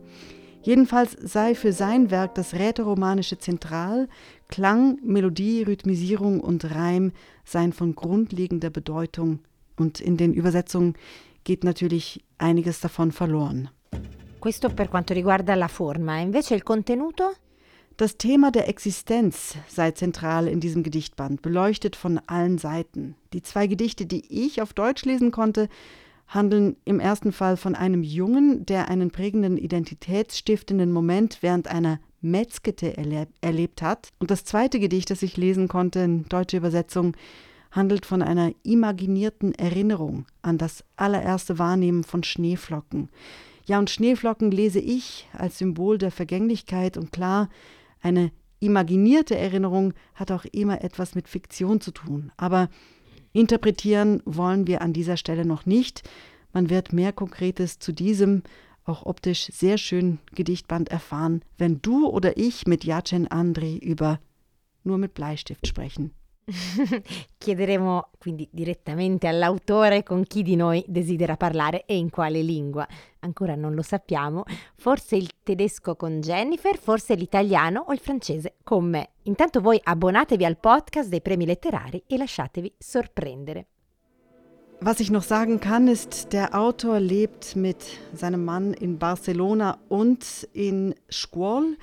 Jedenfalls 0.62 1.16
sei 1.20 1.56
für 1.56 1.72
sein 1.72 2.12
Werk 2.12 2.36
das 2.36 2.54
rätoromanische 2.54 3.36
Zentral, 3.36 4.08
Klang, 4.52 4.98
Melodie, 5.02 5.62
Rhythmisierung 5.62 6.38
und 6.38 6.74
Reim 6.74 7.12
seien 7.42 7.72
von 7.72 7.94
grundlegender 7.94 8.68
Bedeutung 8.68 9.38
und 9.78 9.98
in 9.98 10.18
den 10.18 10.34
Übersetzungen 10.34 10.92
geht 11.42 11.64
natürlich 11.64 12.22
einiges 12.36 12.80
davon 12.80 13.12
verloren. 13.12 13.70
Questo 14.40 14.68
per 14.68 14.88
quanto 14.88 15.14
riguarda 15.14 15.54
la 15.54 15.68
forma, 15.68 16.20
invece 16.20 16.54
il 16.54 16.64
contenuto? 16.64 17.32
Das 17.96 18.18
Thema 18.18 18.50
der 18.50 18.68
Existenz 18.68 19.56
sei 19.68 19.92
zentral 19.92 20.48
in 20.48 20.60
diesem 20.60 20.82
Gedichtband, 20.82 21.40
beleuchtet 21.40 21.96
von 21.96 22.20
allen 22.26 22.58
Seiten. 22.58 23.14
Die 23.32 23.40
zwei 23.40 23.66
Gedichte, 23.66 24.04
die 24.04 24.24
ich 24.28 24.60
auf 24.60 24.74
Deutsch 24.74 25.06
lesen 25.06 25.30
konnte, 25.30 25.70
handeln 26.26 26.76
im 26.84 27.00
ersten 27.00 27.32
Fall 27.32 27.56
von 27.56 27.74
einem 27.74 28.02
Jungen, 28.02 28.66
der 28.66 28.90
einen 28.90 29.10
prägenden 29.12 29.56
identitätsstiftenden 29.56 30.92
Moment 30.92 31.38
während 31.40 31.68
einer 31.68 32.00
Metzgete 32.22 32.96
erleb 32.96 33.28
erlebt 33.40 33.82
hat. 33.82 34.08
Und 34.18 34.30
das 34.30 34.44
zweite 34.44 34.80
Gedicht, 34.80 35.10
das 35.10 35.22
ich 35.22 35.36
lesen 35.36 35.68
konnte 35.68 36.00
in 36.00 36.24
deutscher 36.28 36.58
Übersetzung, 36.58 37.16
handelt 37.70 38.06
von 38.06 38.22
einer 38.22 38.52
imaginierten 38.62 39.54
Erinnerung 39.54 40.26
an 40.42 40.58
das 40.58 40.84
allererste 40.96 41.58
Wahrnehmen 41.58 42.04
von 42.04 42.22
Schneeflocken. 42.22 43.08
Ja, 43.66 43.78
und 43.78 43.90
Schneeflocken 43.90 44.50
lese 44.50 44.80
ich 44.80 45.28
als 45.32 45.58
Symbol 45.58 45.98
der 45.98 46.10
Vergänglichkeit 46.10 46.96
und 46.96 47.12
klar, 47.12 47.48
eine 48.00 48.30
imaginierte 48.60 49.36
Erinnerung 49.36 49.94
hat 50.14 50.30
auch 50.30 50.44
immer 50.44 50.82
etwas 50.82 51.14
mit 51.14 51.28
Fiktion 51.28 51.80
zu 51.80 51.90
tun. 51.90 52.30
Aber 52.36 52.68
interpretieren 53.32 54.22
wollen 54.24 54.66
wir 54.66 54.82
an 54.82 54.92
dieser 54.92 55.16
Stelle 55.16 55.44
noch 55.44 55.66
nicht. 55.66 56.08
Man 56.52 56.70
wird 56.70 56.92
mehr 56.92 57.12
Konkretes 57.12 57.78
zu 57.78 57.92
diesem 57.92 58.42
auch 58.84 59.06
optisch 59.06 59.46
sehr 59.52 59.78
schön 59.78 60.18
Gedichtband 60.34 60.90
erfahren, 60.90 61.42
wenn 61.58 61.80
du 61.82 62.08
oder 62.08 62.36
ich 62.36 62.66
mit 62.66 62.84
Jacen 62.84 63.28
Andri 63.28 63.78
über 63.78 64.18
nur 64.84 64.98
mit 64.98 65.14
Bleistift 65.14 65.66
sprechen. 65.66 66.12
Chiederemo 67.38 68.10
quindi 68.18 68.48
direttamente 68.50 69.28
all'autore 69.28 70.02
con 70.02 70.24
chi 70.24 70.42
di 70.42 70.56
noi 70.56 70.84
desidera 70.88 71.36
parlare 71.36 71.84
e 71.86 71.96
in 71.96 72.10
quale 72.10 72.42
lingua. 72.42 72.86
Ancora 73.20 73.54
non 73.54 73.74
lo 73.74 73.82
sappiamo, 73.82 74.42
forse 74.74 75.16
il 75.16 75.30
tedesco 75.42 75.94
con 75.94 76.20
Jennifer, 76.20 76.76
forse 76.76 77.14
l'italiano 77.14 77.84
o 77.86 77.92
il 77.92 78.00
francese 78.00 78.56
con 78.64 78.88
me. 78.88 79.10
Intanto 79.22 79.60
voi 79.60 79.80
abbonatevi 79.82 80.44
al 80.44 80.58
podcast 80.58 81.08
dei 81.08 81.22
premi 81.22 81.46
letterari 81.46 82.02
e 82.06 82.16
lasciatevi 82.16 82.74
sorprendere. 82.76 83.68
Was 84.84 84.98
ich 84.98 85.12
noch 85.12 85.22
sagen 85.22 85.60
kann, 85.60 85.86
ist, 85.86 86.32
der 86.32 86.58
Autor 86.58 86.98
lebt 86.98 87.54
mit 87.54 87.76
seinem 88.14 88.44
Mann 88.44 88.74
in 88.74 88.98
Barcelona 88.98 89.78
und 89.88 90.48
in 90.52 90.96
Squall. 91.08 91.76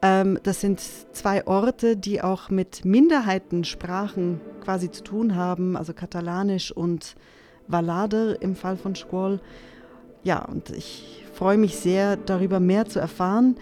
Ähm, 0.00 0.38
das 0.44 0.60
sind 0.60 0.80
zwei 1.10 1.44
Orte, 1.48 1.96
die 1.96 2.22
auch 2.22 2.48
mit 2.48 2.84
Minderheitensprachen 2.84 4.40
quasi 4.62 4.92
zu 4.92 5.02
tun 5.02 5.34
haben, 5.34 5.76
also 5.76 5.92
Katalanisch 5.92 6.70
und 6.70 7.16
Valader 7.66 8.40
im 8.40 8.54
Fall 8.54 8.76
von 8.76 8.94
Squall. 8.94 9.40
Ja, 10.22 10.44
und 10.44 10.70
ich 10.70 11.24
freue 11.34 11.58
mich 11.58 11.78
sehr, 11.78 12.16
darüber 12.16 12.60
mehr 12.60 12.86
zu 12.86 13.00
erfahren. 13.00 13.56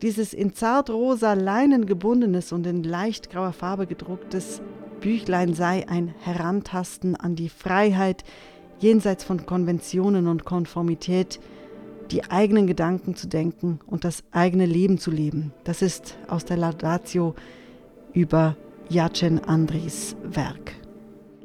Dieses 0.00 0.32
in 0.32 0.54
zartrosa 0.54 1.32
Leinen 1.32 1.86
gebundenes 1.86 2.52
und 2.52 2.68
in 2.68 2.84
leicht 2.84 3.30
grauer 3.30 3.52
Farbe 3.52 3.88
gedrucktes 3.88 4.62
Büchlein 5.04 5.52
sei 5.52 5.86
ein 5.86 6.14
Herantasten 6.22 7.14
an 7.14 7.36
die 7.36 7.50
Freiheit 7.50 8.24
jenseits 8.78 9.22
von 9.22 9.44
Konventionen 9.44 10.26
und 10.26 10.46
Konformität, 10.46 11.40
die 12.10 12.24
eigenen 12.30 12.66
Gedanken 12.66 13.14
zu 13.14 13.28
denken 13.28 13.80
und 13.86 14.04
das 14.04 14.24
eigene 14.30 14.64
Leben 14.64 14.96
zu 14.96 15.10
leben. 15.10 15.52
Das 15.64 15.82
ist 15.82 16.16
aus 16.26 16.46
der 16.46 16.56
Laudatio 16.56 17.34
über 18.14 18.56
Jacen 18.88 19.44
Andris 19.44 20.16
Werk. 20.22 20.74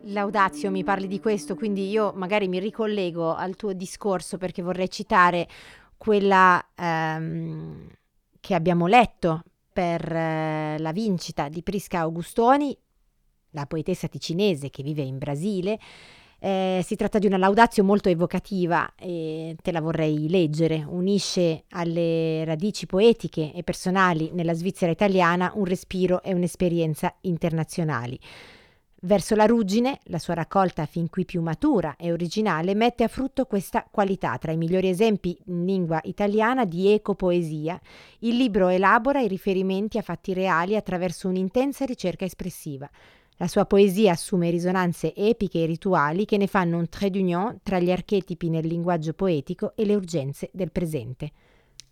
Laudazio 0.04 0.72
mi 0.72 0.86
parli 0.86 1.10
di 1.10 1.20
questo, 1.20 1.56
quindi 1.56 1.90
io 1.90 2.14
magari 2.16 2.48
mi 2.48 2.60
ricollego 2.60 3.36
al 3.36 3.58
tuo 3.58 3.74
discorso 3.74 4.38
perché 4.38 4.62
vorrei 4.62 4.90
citare 4.90 5.50
quella 5.98 6.66
ehm, 6.76 7.90
che 8.40 8.56
abbiamo 8.56 8.88
letto 8.88 9.44
per 9.74 10.10
eh, 10.10 10.78
la 10.80 10.94
vincita 10.94 11.50
di 11.50 11.62
Prisca 11.62 12.00
Augustoni, 12.00 12.78
la 13.52 13.66
poetessa 13.66 14.08
ticinese 14.08 14.70
che 14.70 14.84
vive 14.84 15.02
in 15.02 15.18
Brasile, 15.18 15.80
eh, 16.42 16.82
si 16.86 16.96
tratta 16.96 17.20
di 17.20 17.28
una 17.28 17.38
laudazio 17.38 17.84
molto 17.84 18.08
evocativa 18.08 18.94
e 18.96 19.56
te 19.62 19.72
la 19.72 19.82
vorrei 19.82 20.30
leggere. 20.30 20.86
Unisce 20.88 21.66
alle 21.72 22.46
radici 22.46 22.86
poetiche 22.86 23.52
e 23.54 23.64
personali 23.64 24.32
nella 24.34 24.54
Svizzera 24.54 24.92
italiana 24.92 25.52
un 25.56 25.66
respiro 25.66 26.24
e 26.24 26.34
un'esperienza 26.34 27.14
internazionali. 27.22 28.18
Verso 29.02 29.34
la 29.34 29.46
ruggine, 29.46 30.00
la 30.06 30.20
sua 30.20 30.34
raccolta 30.34 30.86
fin 30.86 31.10
qui 31.10 31.24
più 31.24 31.42
matura 31.42 31.96
e 31.98 32.12
originale 32.12 32.76
mette 32.76 33.06
a 33.06 33.08
frutto 33.08 33.46
questa 33.46 33.88
qualità. 33.90 34.38
Tra 34.38 34.52
i 34.52 34.58
migliori 34.58 34.90
esempi 34.90 35.38
in 35.46 35.64
lingua 35.64 36.02
italiana 36.04 36.66
di 36.66 36.92
ecopoesia, 36.92 37.80
il 38.20 38.36
libro 38.36 38.68
elabora 38.68 39.22
i 39.22 39.30
riferimenti 39.30 39.98
a 39.98 40.02
fatti 40.02 40.34
reali 40.34 40.76
attraverso 40.76 41.30
un'intensa 41.30 41.86
ricerca 41.86 42.26
espressiva. 42.26 42.90
La 43.42 43.48
sua 43.48 43.66
poesia 43.66 44.12
assume 44.12 44.50
risonanze 44.50 45.16
epiche 45.16 45.64
e 45.64 45.66
rituali 45.66 46.26
che 46.26 46.36
ne 46.36 46.48
fanno 46.48 46.78
un 46.78 46.90
trait 46.90 47.14
d'union 47.14 47.60
tra 47.64 47.80
gli 47.80 47.90
archetipi 47.90 48.50
nel 48.50 48.68
linguaggio 48.68 49.14
poetico 49.14 49.72
e 49.78 49.86
le 49.86 49.96
urgenze 49.96 50.50
del 50.52 50.72
presente. 50.72 51.32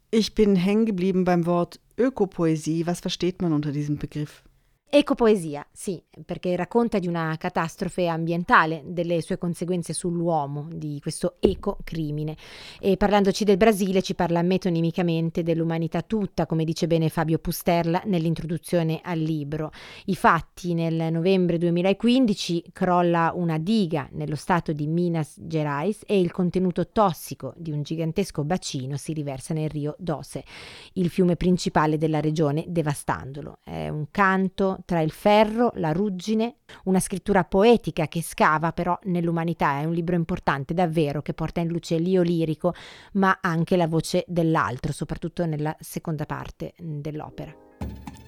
Ich 0.09 0.33
bin 0.33 0.57
hängen 0.57 0.83
geblieben 0.83 1.23
beim 1.23 1.45
Wort 1.45 1.79
Ökopoesie. 1.95 2.85
Was 2.85 2.99
versteht 2.99 3.41
man 3.41 3.53
unter 3.53 3.71
diesem 3.71 3.95
Begriff? 3.95 4.43
Ecopoesia, 4.89 5.67
sì, 5.69 6.01
perché 6.25 6.55
racconta 6.55 6.97
di 6.97 7.07
una 7.07 7.35
catastrofe 7.37 8.07
ambientale, 8.07 8.83
delle 8.85 9.21
sue 9.21 9.37
conseguenze 9.37 9.91
sull'uomo, 9.91 10.69
di 10.71 10.99
questo 11.01 11.35
ecocrimine. 11.41 12.37
E 12.79 12.95
parlandoci 12.95 13.43
del 13.43 13.57
Brasile 13.57 14.01
ci 14.01 14.15
parla 14.15 14.41
metonimicamente 14.41 15.43
dell'umanità 15.43 16.03
tutta, 16.03 16.45
come 16.45 16.63
dice 16.63 16.87
bene 16.87 17.09
Fabio 17.09 17.37
Pusterla 17.37 18.03
nell'introduzione 18.05 19.01
al 19.03 19.19
libro. 19.19 19.71
I 20.05 20.15
fatti 20.15 20.73
nel 20.73 21.11
novembre 21.11 21.57
2015 21.57 22.67
crolla 22.71 23.33
una 23.35 23.57
diga 23.57 24.07
nello 24.13 24.37
stato 24.37 24.71
di 24.71 24.87
Minas 24.87 25.35
Gerais 25.37 26.03
e 26.07 26.17
il 26.17 26.31
contenuto 26.31 26.87
tossico 26.87 27.53
di 27.57 27.71
un 27.71 27.81
gigantesco 27.81 28.45
bacino 28.45 28.95
si 28.95 29.11
riversa 29.11 29.53
nel 29.53 29.69
Rio 29.69 29.95
Dose, 29.99 30.45
il 30.93 31.09
fiume 31.09 31.35
principale 31.35 31.97
della 31.97 32.21
regione, 32.21 32.63
devastandolo. 32.69 33.57
È 33.65 33.89
un 33.89 34.05
canto 34.11 34.75
tra 34.85 35.01
il 35.01 35.11
ferro, 35.11 35.71
la 35.75 35.91
ruggine, 35.91 36.57
una 36.85 36.99
scrittura 36.99 37.43
poetica 37.43 38.07
che 38.07 38.21
scava 38.21 38.71
però 38.71 38.97
nell'umanità, 39.03 39.79
è 39.79 39.85
un 39.85 39.93
libro 39.93 40.15
importante 40.15 40.73
davvero 40.73 41.21
che 41.21 41.33
porta 41.33 41.59
in 41.59 41.67
luce 41.67 41.97
l'io 41.97 42.21
lirico, 42.21 42.73
ma 43.13 43.39
anche 43.41 43.77
la 43.77 43.87
voce 43.87 44.23
dell'altro, 44.27 44.91
soprattutto 44.91 45.45
nella 45.45 45.75
seconda 45.79 46.25
parte 46.25 46.73
dell'opera. 46.77 47.53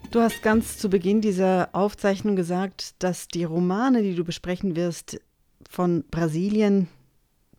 Du 0.09 0.19
hast 0.19 0.41
ganz 0.41 0.77
zu 0.77 0.89
Beginn 0.89 1.21
dieser 1.21 1.69
Aufzeichnung 1.71 2.35
gesagt, 2.35 2.95
dass 2.97 3.27
die 3.27 3.43
Romane, 3.43 4.01
die 4.01 4.15
du 4.15 4.23
besprechen 4.23 4.75
wirst, 4.75 5.21
von 5.69 6.03
Brasilien 6.09 6.87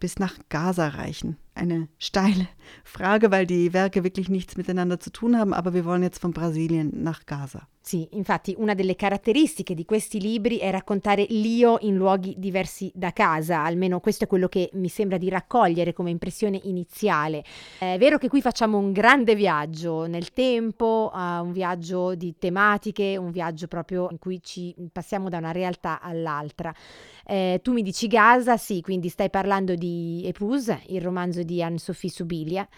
bis 0.00 0.18
nach 0.18 0.36
Gaza 0.48 0.88
reichen. 0.88 1.36
Eine 1.54 1.88
steile 1.98 2.48
Frage, 2.84 3.30
weil 3.30 3.46
die 3.46 3.72
Werke 3.72 4.04
wirklich 4.04 4.28
nichts 4.28 4.56
miteinander 4.56 5.00
zu 5.00 5.10
tun 5.10 5.36
haben, 5.36 5.52
aber 5.52 5.74
wir 5.74 5.84
wollen 5.84 6.02
jetzt 6.02 6.20
von 6.20 6.32
Brasilien 6.32 7.02
nach 7.02 7.26
Gaza. 7.26 7.66
Sì, 7.82 8.06
infatti 8.12 8.54
una 8.58 8.74
delle 8.74 8.94
caratteristiche 8.94 9.74
di 9.74 9.86
questi 9.86 10.20
libri 10.20 10.58
è 10.58 10.70
raccontare 10.70 11.24
l'io 11.30 11.78
in 11.80 11.96
luoghi 11.96 12.34
diversi 12.36 12.92
da 12.94 13.10
casa, 13.10 13.64
almeno 13.64 14.00
questo 14.00 14.24
è 14.24 14.26
quello 14.26 14.48
che 14.48 14.68
mi 14.74 14.88
sembra 14.88 15.16
di 15.16 15.30
raccogliere 15.30 15.94
come 15.94 16.10
impressione 16.10 16.60
iniziale. 16.64 17.42
È 17.78 17.96
vero 17.98 18.18
che 18.18 18.28
qui 18.28 18.42
facciamo 18.42 18.76
un 18.76 18.92
grande 18.92 19.34
viaggio 19.34 20.06
nel 20.06 20.32
tempo, 20.32 21.10
uh, 21.12 21.42
un 21.42 21.52
viaggio 21.52 22.14
di 22.14 22.34
tematiche, 22.38 23.16
un 23.16 23.30
viaggio 23.30 23.66
proprio 23.66 24.08
in 24.10 24.18
cui 24.18 24.42
ci 24.42 24.74
passiamo 24.92 25.30
da 25.30 25.38
una 25.38 25.50
realtà 25.50 26.00
all'altra. 26.02 26.72
Eh, 27.26 27.60
tu 27.62 27.72
mi 27.72 27.82
dici 27.82 28.08
Gaza, 28.08 28.58
sì, 28.58 28.82
quindi 28.82 29.08
stai 29.08 29.30
parlando 29.30 29.74
di 29.74 30.22
Epuse, 30.26 30.82
il 30.88 31.00
romanzo 31.00 31.42
Anne-Sophie 31.58 32.10
Subilia 32.10 32.68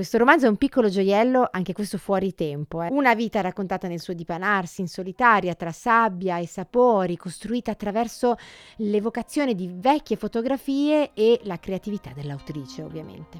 questo 0.00 0.16
romanzo 0.16 0.46
è 0.46 0.48
un 0.48 0.56
piccolo 0.56 0.88
gioiello, 0.88 1.46
anche 1.50 1.74
questo 1.74 1.98
fuori 1.98 2.34
tempo. 2.34 2.80
Eh. 2.80 2.88
Una 2.90 3.14
vita 3.14 3.42
raccontata 3.42 3.86
nel 3.86 4.00
suo 4.00 4.14
dipanarsi 4.14 4.80
in 4.80 4.88
solitaria, 4.88 5.54
tra 5.54 5.72
sabbia 5.72 6.38
e 6.38 6.46
sapori, 6.46 7.18
costruita 7.18 7.72
attraverso 7.72 8.36
l'evocazione 8.76 9.54
di 9.54 9.68
vecchie 9.70 10.16
fotografie 10.16 11.10
e 11.12 11.40
la 11.42 11.58
creatività 11.58 12.12
dell'autrice, 12.14 12.82
ovviamente. 12.82 13.38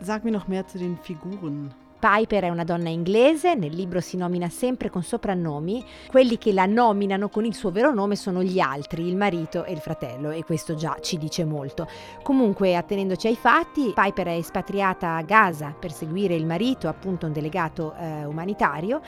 Sag 0.00 0.24
mir 0.24 0.32
noch 0.32 0.46
mehr 0.46 0.66
zu 0.66 0.78
den 0.78 0.96
Figuren. 1.02 1.70
Piper 2.02 2.42
è 2.42 2.48
una 2.48 2.64
donna 2.64 2.88
inglese, 2.88 3.54
nel 3.54 3.72
libro 3.72 4.00
si 4.00 4.16
nomina 4.16 4.48
sempre 4.48 4.90
con 4.90 5.04
soprannomi, 5.04 5.84
quelli 6.08 6.36
che 6.36 6.52
la 6.52 6.66
nominano 6.66 7.28
con 7.28 7.44
il 7.44 7.54
suo 7.54 7.70
vero 7.70 7.94
nome 7.94 8.16
sono 8.16 8.42
gli 8.42 8.58
altri, 8.58 9.06
il 9.06 9.14
marito 9.14 9.62
e 9.64 9.70
il 9.70 9.78
fratello 9.78 10.30
e 10.30 10.42
questo 10.42 10.74
già 10.74 10.96
ci 11.00 11.16
dice 11.16 11.44
molto. 11.44 11.86
Comunque, 12.24 12.74
attenendoci 12.74 13.28
ai 13.28 13.36
fatti, 13.36 13.92
Piper 13.94 14.26
è 14.26 14.34
espatriata 14.34 15.14
a 15.14 15.22
Gaza 15.22 15.76
per 15.78 15.92
seguire 15.92 16.34
il 16.34 16.44
marito, 16.44 16.88
appunto 16.88 17.26
un 17.26 17.32
delegato 17.32 17.94
eh, 17.94 18.24
umanitario, 18.24 19.00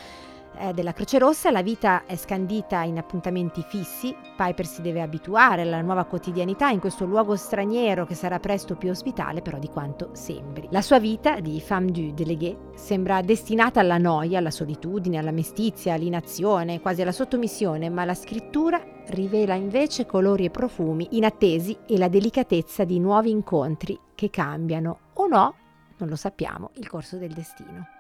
eh, 0.59 0.73
della 0.73 0.93
Croce 0.93 1.19
Rossa, 1.19 1.51
la 1.51 1.63
vita 1.63 2.05
è 2.07 2.17
scandita 2.17 2.83
in 2.83 2.99
appuntamenti 2.99 3.65
fissi, 3.67 4.15
Piper 4.37 4.67
si 4.67 4.83
deve 4.83 5.01
abituare 5.01 5.63
alla 5.63 5.81
nuova 5.81 6.05
quotidianità 6.05 6.69
in 6.69 6.81
questo 6.81 7.05
luogo 7.05 7.37
straniero 7.37 8.07
che 8.07 8.15
sarà 8.15 8.39
presto 8.39 8.77
più 8.77 8.91
ospitale 8.91 9.43
però 9.43 9.59
di 9.59 9.69
quanto 9.69 10.11
sembri. 10.13 10.69
La 10.71 10.83
sua 10.83 10.99
vita 10.99 11.41
di 11.41 11.61
femme 11.61 11.91
du 11.91 12.13
délégué 12.13 12.57
sembra 12.75 13.21
destinata 13.23 13.81
alla 13.81 13.99
noia, 13.99 14.39
alla 14.39 14.51
solitudine, 14.51 15.19
alla 15.19 15.33
mestizia, 15.33 15.95
all'inazione, 15.95 16.81
quasi 16.81 17.03
alla 17.03 17.13
sottomissione, 17.13 17.89
ma 17.89 18.05
la 18.05 18.15
scrittura 18.15 18.83
rivela 19.09 19.55
invece 19.55 20.07
colori 20.07 20.45
e 20.45 20.51
profumi 20.51 21.09
inattesi 21.13 21.77
e 21.87 21.99
la 21.99 22.09
delicatezza 22.09 22.85
di 22.85 22.99
nuovi 22.99 23.31
incontri 23.31 23.99
che 24.15 24.31
cambiano 24.31 24.99
o 25.15 25.27
no, 25.27 25.55
non 25.99 26.09
lo 26.09 26.17
sappiamo, 26.17 26.71
il 26.75 26.89
corso 26.89 27.17
del 27.17 27.33
destino. 27.33 27.94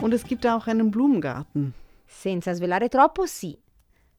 Und 0.00 0.14
es 0.14 0.24
gibt 0.24 0.46
auch 0.46 0.66
einen 0.66 0.90
Blumengarten. 0.90 1.74
Senza 2.06 2.54
svelare 2.54 2.88
troppo, 2.88 3.26
sì. 3.26 3.56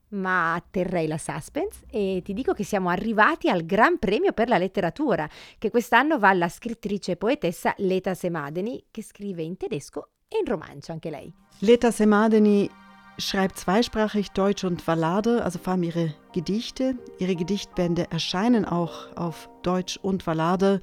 Ma 0.09 0.61
terrei 0.71 1.07
la 1.07 1.17
suspense 1.17 1.85
e 1.89 2.21
ti 2.23 2.33
dico 2.33 2.53
che 2.53 2.65
siamo 2.65 2.89
arrivati 2.89 3.49
al 3.49 3.65
Gran 3.65 3.97
Premio 3.97 4.33
per 4.33 4.49
la 4.49 4.57
letteratura, 4.57 5.29
che 5.57 5.69
quest'anno 5.69 6.19
va 6.19 6.29
alla 6.29 6.49
scrittrice 6.49 7.13
e 7.13 7.15
poetessa 7.15 7.73
Leta 7.77 8.13
Semadeni, 8.13 8.83
che 8.91 9.03
scrive 9.03 9.41
in 9.41 9.55
tedesco 9.55 10.09
e 10.27 10.39
in 10.39 10.45
romanzo 10.45 10.91
anche 10.91 11.09
lei. 11.09 11.33
Leta 11.59 11.91
Semadeni 11.91 12.69
schreibt 13.17 13.57
zweisprachig 13.57 14.31
Deutsch 14.31 14.65
und 14.65 14.83
Ballade, 14.85 15.43
also 15.43 15.59
vor 15.59 15.73
allem 15.73 15.83
ihre 15.83 16.13
Gedichte. 16.33 16.95
Ihre 17.19 17.35
Gedichtbände 17.35 18.07
erscheinen 18.09 18.65
auch 18.65 19.15
auf 19.15 19.49
Deutsch 19.61 19.97
und 20.01 20.25
Ballade. 20.25 20.81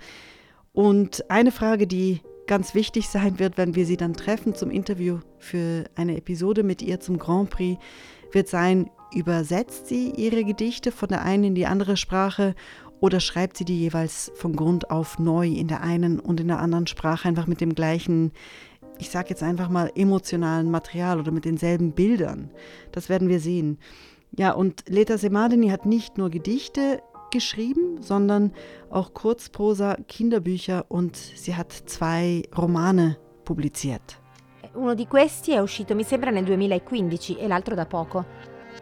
Und 0.73 1.29
eine 1.31 1.51
Frage, 1.51 1.87
die 1.87 2.23
ganz 2.49 2.75
wichtig 2.75 3.09
sein 3.09 3.39
wird, 3.39 3.57
wenn 3.57 3.77
wir 3.77 3.87
sie 3.87 3.97
dann 3.97 4.15
treffen 4.15 4.55
zum 4.55 4.71
Interview 4.71 5.19
für 5.39 5.85
eine 5.95 6.17
Episode 6.17 6.65
mit 6.65 6.83
ihr 6.83 6.99
zum 6.99 7.19
Grand 7.19 7.51
Prix, 7.51 7.81
wird 8.33 8.49
sein, 8.49 8.91
übersetzt 9.15 9.87
sie 9.87 10.11
ihre 10.11 10.45
Gedichte 10.45 10.91
von 10.91 11.09
der 11.09 11.23
einen 11.23 11.45
in 11.45 11.55
die 11.55 11.67
andere 11.67 11.97
Sprache 11.97 12.55
oder 13.01 13.21
schreibt 13.21 13.57
sie 13.57 13.65
die 13.65 13.79
jeweils 13.79 14.33
von 14.35 14.57
Grund 14.57 14.91
auf 14.91 15.19
neu 15.19 15.47
in 15.47 15.69
der 15.69 15.83
einen 15.83 16.19
und 16.19 16.41
in 16.41 16.49
der 16.49 16.59
anderen 16.59 16.87
Sprache 16.87 17.29
einfach 17.29 17.47
mit 17.47 17.61
dem 17.61 17.75
gleichen, 17.75 18.33
ich 18.99 19.11
sage 19.11 19.29
jetzt 19.31 19.43
einfach 19.43 19.69
mal 19.69 19.93
emotionalen 19.95 20.71
Material 20.71 21.21
oder 21.21 21.31
mit 21.31 21.45
denselben 21.45 21.93
Bildern. 21.93 22.51
Das 22.91 23.09
werden 23.09 23.29
wir 23.29 23.41
sehen. 23.41 23.79
Ja, 24.37 24.53
und 24.53 24.85
Leta 24.89 25.17
Semadeni 25.17 25.69
hat 25.69 25.87
nicht 25.87 26.19
nur 26.19 26.31
Gedichte 26.31 27.01
geschrieben, 27.31 28.01
sondern 28.01 28.53
auch 28.91 29.13
Kurzprosa, 29.15 29.97
Kinderbücher 30.07 30.85
und 30.89 31.17
sie 31.17 31.55
hat 31.55 31.73
zwei 31.73 32.43
Romane 32.57 33.17
pubbliziert. 33.45 34.21
Uno 34.75 34.95
di 34.95 35.07
questi 35.07 35.53
è 35.53 35.61
uscito, 35.61 35.95
mi 35.95 36.05
sembra, 36.05 36.31
nel 36.31 36.45
2015 36.45 37.39
e 37.39 37.49
l'altro 37.49 37.75
da 37.75 37.87
poco. 37.87 38.25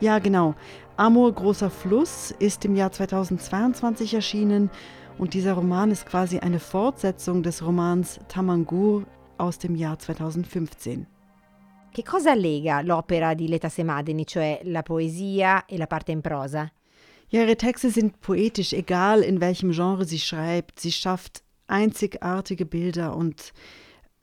Ja, 0.00 0.18
genau. 0.18 0.54
Amor 0.96 1.32
großer 1.32 1.70
Fluss 1.70 2.34
ist 2.38 2.64
im 2.64 2.74
Jahr 2.74 2.90
2022 2.90 4.14
erschienen 4.14 4.70
und 5.18 5.32
dieser 5.34 5.54
Roman 5.54 5.90
ist 5.90 6.06
quasi 6.06 6.38
eine 6.38 6.58
Fortsetzung 6.58 7.42
des 7.42 7.64
Romans 7.64 8.20
Tamangur 8.28 9.04
aus 9.38 9.58
dem 9.58 9.74
Jahr 9.74 9.98
2015. 9.98 11.06
Che 11.92 12.02
cosa 12.02 12.34
lega 12.34 12.82
l'opera 12.82 13.32
di 13.32 13.48
Leta 13.48 13.70
Semadeni, 13.70 14.26
cioè 14.26 14.60
la 14.64 14.82
poesia 14.82 15.64
e 15.64 15.78
la 15.78 15.86
parte 15.86 16.12
in 16.12 16.20
prosa? 16.20 16.70
Ja, 17.28 17.42
ihre 17.42 17.56
Texte 17.56 17.90
sind 17.90 18.21
poetisch, 18.21 18.73
egal 18.73 19.23
in 19.23 19.40
welchem 19.40 19.73
Genre 19.73 20.04
sie 20.04 20.21
schreibt. 20.21 20.80
Sie 20.80 20.92
schafft 20.92 21.42
einzigartige 21.66 22.66
Bilder 22.66 23.16
und 23.16 23.52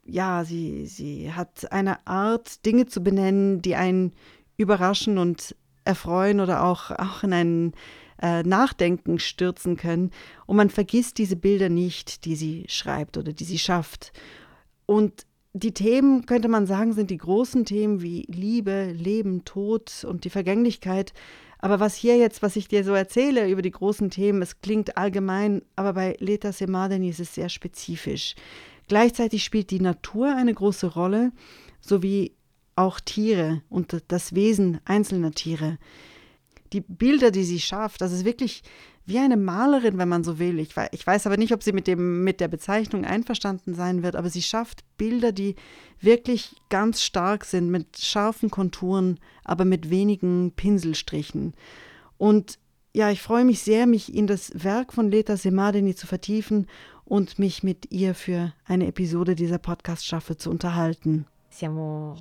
ja, 0.06 0.44
sie, 0.44 0.86
sie 0.86 1.32
hat 1.32 1.70
eine 1.72 2.06
Art, 2.06 2.64
Dinge 2.64 2.86
zu 2.86 3.02
benennen, 3.02 3.62
die 3.62 3.74
einen 3.74 4.12
überraschen 4.56 5.18
und 5.18 5.54
erfreuen 5.84 6.40
oder 6.40 6.64
auch, 6.64 6.90
auch 6.90 7.22
in 7.22 7.32
ein 7.32 7.72
äh, 8.20 8.42
Nachdenken 8.42 9.18
stürzen 9.18 9.76
können. 9.76 10.10
Und 10.46 10.56
man 10.56 10.70
vergisst 10.70 11.18
diese 11.18 11.36
Bilder 11.36 11.68
nicht, 11.68 12.24
die 12.24 12.36
sie 12.36 12.64
schreibt 12.68 13.16
oder 13.16 13.32
die 13.32 13.44
sie 13.44 13.58
schafft. 13.58 14.12
Und 14.86 15.26
die 15.52 15.72
Themen, 15.72 16.26
könnte 16.26 16.48
man 16.48 16.66
sagen, 16.66 16.92
sind 16.92 17.10
die 17.10 17.16
großen 17.16 17.64
Themen 17.64 18.02
wie 18.02 18.26
Liebe, 18.28 18.92
Leben, 18.92 19.44
Tod 19.44 20.04
und 20.08 20.24
die 20.24 20.30
Vergänglichkeit. 20.30 21.12
Aber 21.58 21.80
was 21.80 21.94
hier 21.94 22.16
jetzt, 22.16 22.42
was 22.42 22.56
ich 22.56 22.68
dir 22.68 22.84
so 22.84 22.92
erzähle 22.92 23.48
über 23.48 23.62
die 23.62 23.70
großen 23.70 24.10
Themen, 24.10 24.42
es 24.42 24.60
klingt 24.60 24.96
allgemein, 24.96 25.62
aber 25.76 25.94
bei 25.94 26.16
Leta 26.20 26.52
Semadeni 26.52 27.08
ist 27.08 27.20
es 27.20 27.34
sehr 27.34 27.48
spezifisch. 27.48 28.34
Gleichzeitig 28.88 29.44
spielt 29.44 29.70
die 29.70 29.80
Natur 29.80 30.34
eine 30.34 30.52
große 30.52 30.88
Rolle, 30.88 31.32
sowie 31.80 32.32
auch 32.76 33.00
Tiere 33.00 33.62
und 33.68 34.02
das 34.08 34.34
Wesen 34.34 34.80
einzelner 34.84 35.30
Tiere. 35.30 35.78
Die 36.72 36.80
Bilder, 36.80 37.30
die 37.30 37.44
sie 37.44 37.60
schafft, 37.60 38.00
das 38.00 38.12
ist 38.12 38.24
wirklich 38.24 38.62
wie 39.06 39.18
eine 39.18 39.36
Malerin, 39.36 39.98
wenn 39.98 40.08
man 40.08 40.24
so 40.24 40.38
will. 40.38 40.58
Ich, 40.58 40.74
ich 40.92 41.06
weiß 41.06 41.26
aber 41.26 41.36
nicht, 41.36 41.52
ob 41.52 41.62
sie 41.62 41.72
mit, 41.72 41.86
dem, 41.86 42.24
mit 42.24 42.40
der 42.40 42.48
Bezeichnung 42.48 43.04
einverstanden 43.04 43.74
sein 43.74 44.02
wird, 44.02 44.16
aber 44.16 44.30
sie 44.30 44.42
schafft 44.42 44.84
Bilder, 44.96 45.32
die 45.32 45.56
wirklich 46.00 46.56
ganz 46.70 47.02
stark 47.02 47.44
sind, 47.44 47.70
mit 47.70 47.98
scharfen 47.98 48.50
Konturen, 48.50 49.20
aber 49.44 49.64
mit 49.64 49.90
wenigen 49.90 50.52
Pinselstrichen. 50.56 51.54
Und 52.16 52.58
ja, 52.94 53.10
ich 53.10 53.20
freue 53.20 53.44
mich 53.44 53.60
sehr, 53.60 53.86
mich 53.86 54.14
in 54.14 54.26
das 54.26 54.52
Werk 54.54 54.92
von 54.92 55.10
Leta 55.10 55.36
Semadeni 55.36 55.94
zu 55.94 56.06
vertiefen 56.06 56.66
und 57.04 57.38
mich 57.38 57.62
mit 57.62 57.90
ihr 57.90 58.14
für 58.14 58.54
eine 58.64 58.86
Episode 58.86 59.34
dieser 59.34 59.58
Podcast-Staffel 59.58 60.36
zu 60.36 60.50
unterhalten. 60.50 61.26
Siamo 61.50 62.16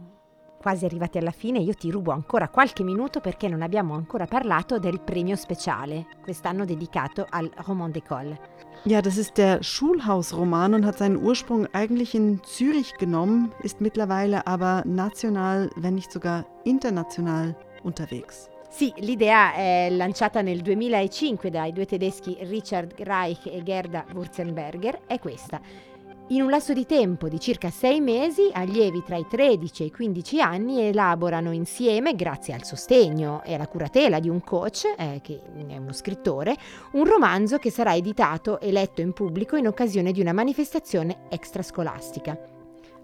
quasi 0.63 0.85
arrivati 0.85 1.17
alla 1.17 1.31
fine, 1.31 1.59
io 1.59 1.73
ti 1.73 1.91
rubo 1.91 2.13
ancora 2.13 2.47
qualche 2.47 2.83
minuto 2.83 3.19
perché 3.19 3.49
non 3.49 3.61
abbiamo 3.61 3.95
ancora 3.95 4.25
parlato 4.25 4.79
del 4.79 5.01
premio 5.01 5.35
speciale, 5.35 6.05
quest'anno 6.23 6.63
dedicato 6.63 7.25
al 7.29 7.51
Roman 7.65 7.91
d'école. 7.91 8.39
Ja, 8.85 9.01
das 9.01 9.17
ist 9.17 9.35
der 9.35 9.61
Schulhausroman 9.61 10.73
und 10.73 10.85
hat 10.85 10.99
seinen 10.99 11.17
Ursprung 11.17 11.67
eigentlich 11.73 12.15
in 12.15 12.39
Zürich 12.43 12.93
genommen, 12.97 13.51
ist 13.61 13.81
mittlerweile 13.81 14.47
aber 14.47 14.83
national, 14.85 15.69
wenn 15.75 15.95
nicht 15.95 16.13
sogar 16.13 16.45
international 16.63 17.53
unterwegs. 17.83 18.49
Sì, 18.69 18.93
l'idea 18.99 19.53
è 19.53 19.89
lanciata 19.91 20.41
nel 20.41 20.61
2005 20.61 21.49
dai 21.49 21.73
due 21.73 21.85
tedeschi 21.85 22.37
Richard 22.41 22.93
Reich 22.99 23.47
e 23.47 23.61
Gerda 23.63 24.05
Wurzenberger, 24.13 25.01
è 25.07 25.19
questa. 25.19 25.59
In 26.29 26.41
un 26.41 26.49
lasso 26.49 26.71
di 26.71 26.85
tempo 26.85 27.27
di 27.27 27.37
circa 27.37 27.69
sei 27.69 27.99
mesi, 27.99 28.49
allievi 28.53 29.03
tra 29.05 29.17
i 29.17 29.27
13 29.29 29.83
e 29.83 29.85
i 29.87 29.91
15 29.91 30.41
anni 30.41 30.79
elaborano 30.81 31.51
insieme, 31.51 32.15
grazie 32.15 32.53
al 32.53 32.63
sostegno 32.63 33.43
e 33.43 33.53
alla 33.53 33.67
curatela 33.67 34.21
di 34.21 34.29
un 34.29 34.41
coach, 34.41 34.85
eh, 34.97 35.19
che 35.21 35.41
è 35.67 35.77
uno 35.77 35.91
scrittore, 35.91 36.55
un 36.93 37.03
romanzo 37.03 37.57
che 37.57 37.69
sarà 37.69 37.93
editato 37.93 38.61
e 38.61 38.71
letto 38.71 39.01
in 39.01 39.11
pubblico 39.11 39.57
in 39.57 39.67
occasione 39.67 40.13
di 40.13 40.21
una 40.21 40.31
manifestazione 40.31 41.25
extrascolastica. 41.29 42.39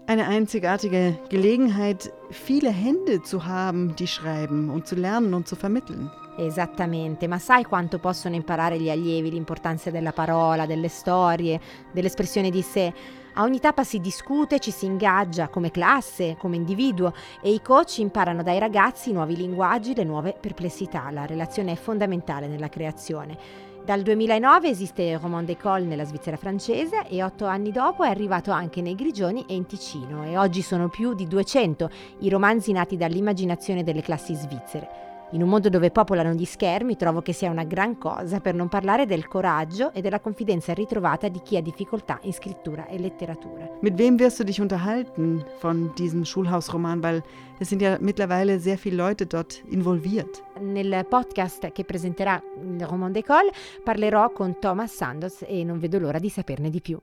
Eine 0.06 0.26
einzigartige 0.26 1.20
Gelegenheit, 1.28 2.10
viele 2.30 2.70
Hände 2.70 3.20
zu 3.22 3.44
haben, 3.44 3.94
die 3.96 4.06
schreiben 4.06 4.70
und 4.70 4.86
zu 4.86 4.94
lernen 4.94 5.34
und 5.34 5.46
zu 5.46 5.56
vermitteln. 5.56 6.10
Esattamente, 6.42 7.26
ma 7.26 7.38
sai 7.38 7.64
quanto 7.64 7.98
possono 7.98 8.34
imparare 8.34 8.80
gli 8.80 8.88
allievi 8.88 9.30
l'importanza 9.30 9.90
della 9.90 10.12
parola, 10.12 10.64
delle 10.64 10.88
storie, 10.88 11.60
dell'espressione 11.92 12.48
di 12.48 12.62
sé? 12.62 12.90
A 13.34 13.42
ogni 13.42 13.60
tappa 13.60 13.84
si 13.84 14.00
discute, 14.00 14.58
ci 14.58 14.70
si 14.70 14.86
ingaggia 14.86 15.48
come 15.48 15.70
classe, 15.70 16.36
come 16.38 16.56
individuo 16.56 17.12
e 17.42 17.52
i 17.52 17.60
coach 17.60 17.98
imparano 17.98 18.42
dai 18.42 18.58
ragazzi 18.58 19.10
i 19.10 19.12
nuovi 19.12 19.36
linguaggi, 19.36 19.94
le 19.94 20.04
nuove 20.04 20.32
perplessità. 20.32 21.10
La 21.10 21.26
relazione 21.26 21.72
è 21.72 21.76
fondamentale 21.76 22.46
nella 22.46 22.70
creazione. 22.70 23.36
Dal 23.84 24.00
2009 24.00 24.68
esiste 24.70 25.18
Roman 25.18 25.44
d'école 25.44 25.84
nella 25.84 26.04
Svizzera 26.04 26.38
francese 26.38 27.06
e 27.06 27.22
otto 27.22 27.44
anni 27.44 27.70
dopo 27.70 28.02
è 28.02 28.08
arrivato 28.08 28.50
anche 28.50 28.80
nei 28.80 28.94
Grigioni 28.94 29.44
e 29.46 29.54
in 29.54 29.66
Ticino 29.66 30.24
e 30.24 30.38
oggi 30.38 30.62
sono 30.62 30.88
più 30.88 31.12
di 31.12 31.28
200 31.28 31.90
i 32.20 32.30
romanzi 32.30 32.72
nati 32.72 32.96
dall'immaginazione 32.96 33.84
delle 33.84 34.00
classi 34.00 34.34
svizzere. 34.34 35.10
In 35.32 35.42
un 35.42 35.48
mondo 35.48 35.68
dove 35.68 35.92
popolano 35.92 36.32
gli 36.32 36.44
schermi 36.44 36.96
trovo 36.96 37.22
che 37.22 37.32
sia 37.32 37.50
una 37.50 37.62
gran 37.62 37.98
cosa 37.98 38.40
per 38.40 38.52
non 38.52 38.68
parlare 38.68 39.06
del 39.06 39.28
coraggio 39.28 39.92
e 39.92 40.00
della 40.00 40.18
confidenza 40.18 40.74
ritrovata 40.74 41.28
di 41.28 41.40
chi 41.40 41.56
ha 41.56 41.62
difficoltà 41.62 42.18
in 42.22 42.32
scrittura 42.32 42.86
e 42.86 42.98
letteratura. 42.98 43.70
Mit 43.80 43.96
wem 43.96 44.18
wirst 44.18 44.38
du 44.38 44.44
dich 44.44 44.60
unterhalten 44.60 45.44
von 45.60 45.92
diesem 45.96 46.24
Schulhausroman? 46.24 47.00
Weil 47.00 47.22
es 47.60 47.68
sind 47.68 47.80
ja 47.80 47.96
mittlerweile 48.00 48.58
sehr 48.58 48.76
viele 48.76 48.96
Leute 48.96 49.24
dort 49.24 49.62
involviert. 49.68 50.42
Nel 50.58 51.06
podcast 51.08 51.70
che 51.70 51.84
presenterà 51.84 52.42
il 52.60 52.84
Roman 52.84 53.12
d'école 53.12 53.52
parlerò 53.84 54.32
con 54.32 54.58
Thomas 54.58 54.92
Sandoz 54.92 55.44
e 55.46 55.62
non 55.62 55.78
vedo 55.78 56.00
l'ora 56.00 56.18
di 56.18 56.28
saperne 56.28 56.70
di 56.70 56.80
più. 56.80 56.98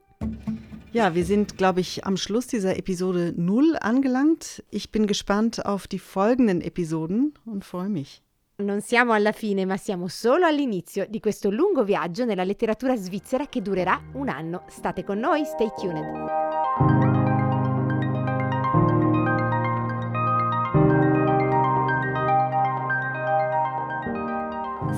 Ja, 0.93 1.13
wir 1.13 1.25
sind, 1.25 1.57
glaube 1.57 1.81
ich, 1.81 2.05
am 2.05 2.15
Schluss 2.15 2.47
dieser 2.47 2.77
Episode 2.77 3.33
0 3.35 3.75
angelangt. 3.79 4.63
Ich 4.69 4.91
bin 4.91 5.05
gespannt 5.05 5.65
auf 5.65 5.85
die 5.85 5.99
folgenden 5.99 6.61
Episoden 6.61 7.33
und 7.45 7.65
freue 7.65 7.89
mich. 7.89 8.21
Non 8.59 8.81
siamo 8.81 9.11
alla 9.13 9.33
fine, 9.33 9.65
ma 9.65 9.77
siamo 9.77 10.07
solo 10.07 10.45
all'inizio 10.45 11.05
di 11.07 11.19
questo 11.19 11.51
lungo 11.51 11.83
viaggio 11.83 12.25
nella 12.25 12.43
letteratura 12.43 12.95
svizzera 12.95 13.45
che 13.47 13.61
durerà 13.61 14.01
un 14.13 14.29
anno. 14.29 14.63
State 14.69 15.03
con 15.03 15.19
noi, 15.19 15.45
stay 15.45 15.69
tuned. 15.77 16.46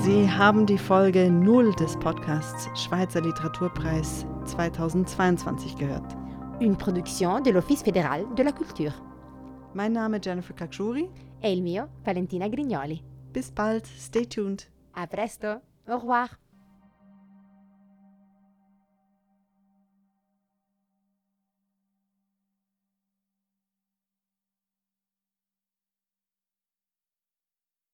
Sie 0.02 0.32
haben 0.32 0.66
die 0.66 0.78
Folge 0.78 1.30
0 1.30 1.74
des 1.76 1.98
Podcasts 2.00 2.70
Schweizer 2.74 3.20
Literaturpreis 3.20 4.26
2022 4.46 5.76
gehört. 5.76 6.16
Une 6.62 6.78
production 6.78 7.42
de 7.42 7.52
l'Office 7.52 7.84
fédéral 7.84 8.26
de 8.36 8.44
la 8.44 8.54
culture. 8.54 8.94
Mein 9.74 9.92
Name 9.92 10.16
ist 10.16 10.26
Jennifer 10.26 10.56
Kakshuri. 10.56 11.10
E 11.44 11.52
il 11.52 11.62
mio, 11.62 11.90
Valentina 12.06 12.48
Grignoli. 12.48 13.04
Bis 13.34 13.52
bald, 13.52 13.86
stay 13.86 14.26
tuned. 14.26 14.70
A 14.94 15.06
presto, 15.06 15.62
au 15.88 15.98
revoir. 15.98 16.30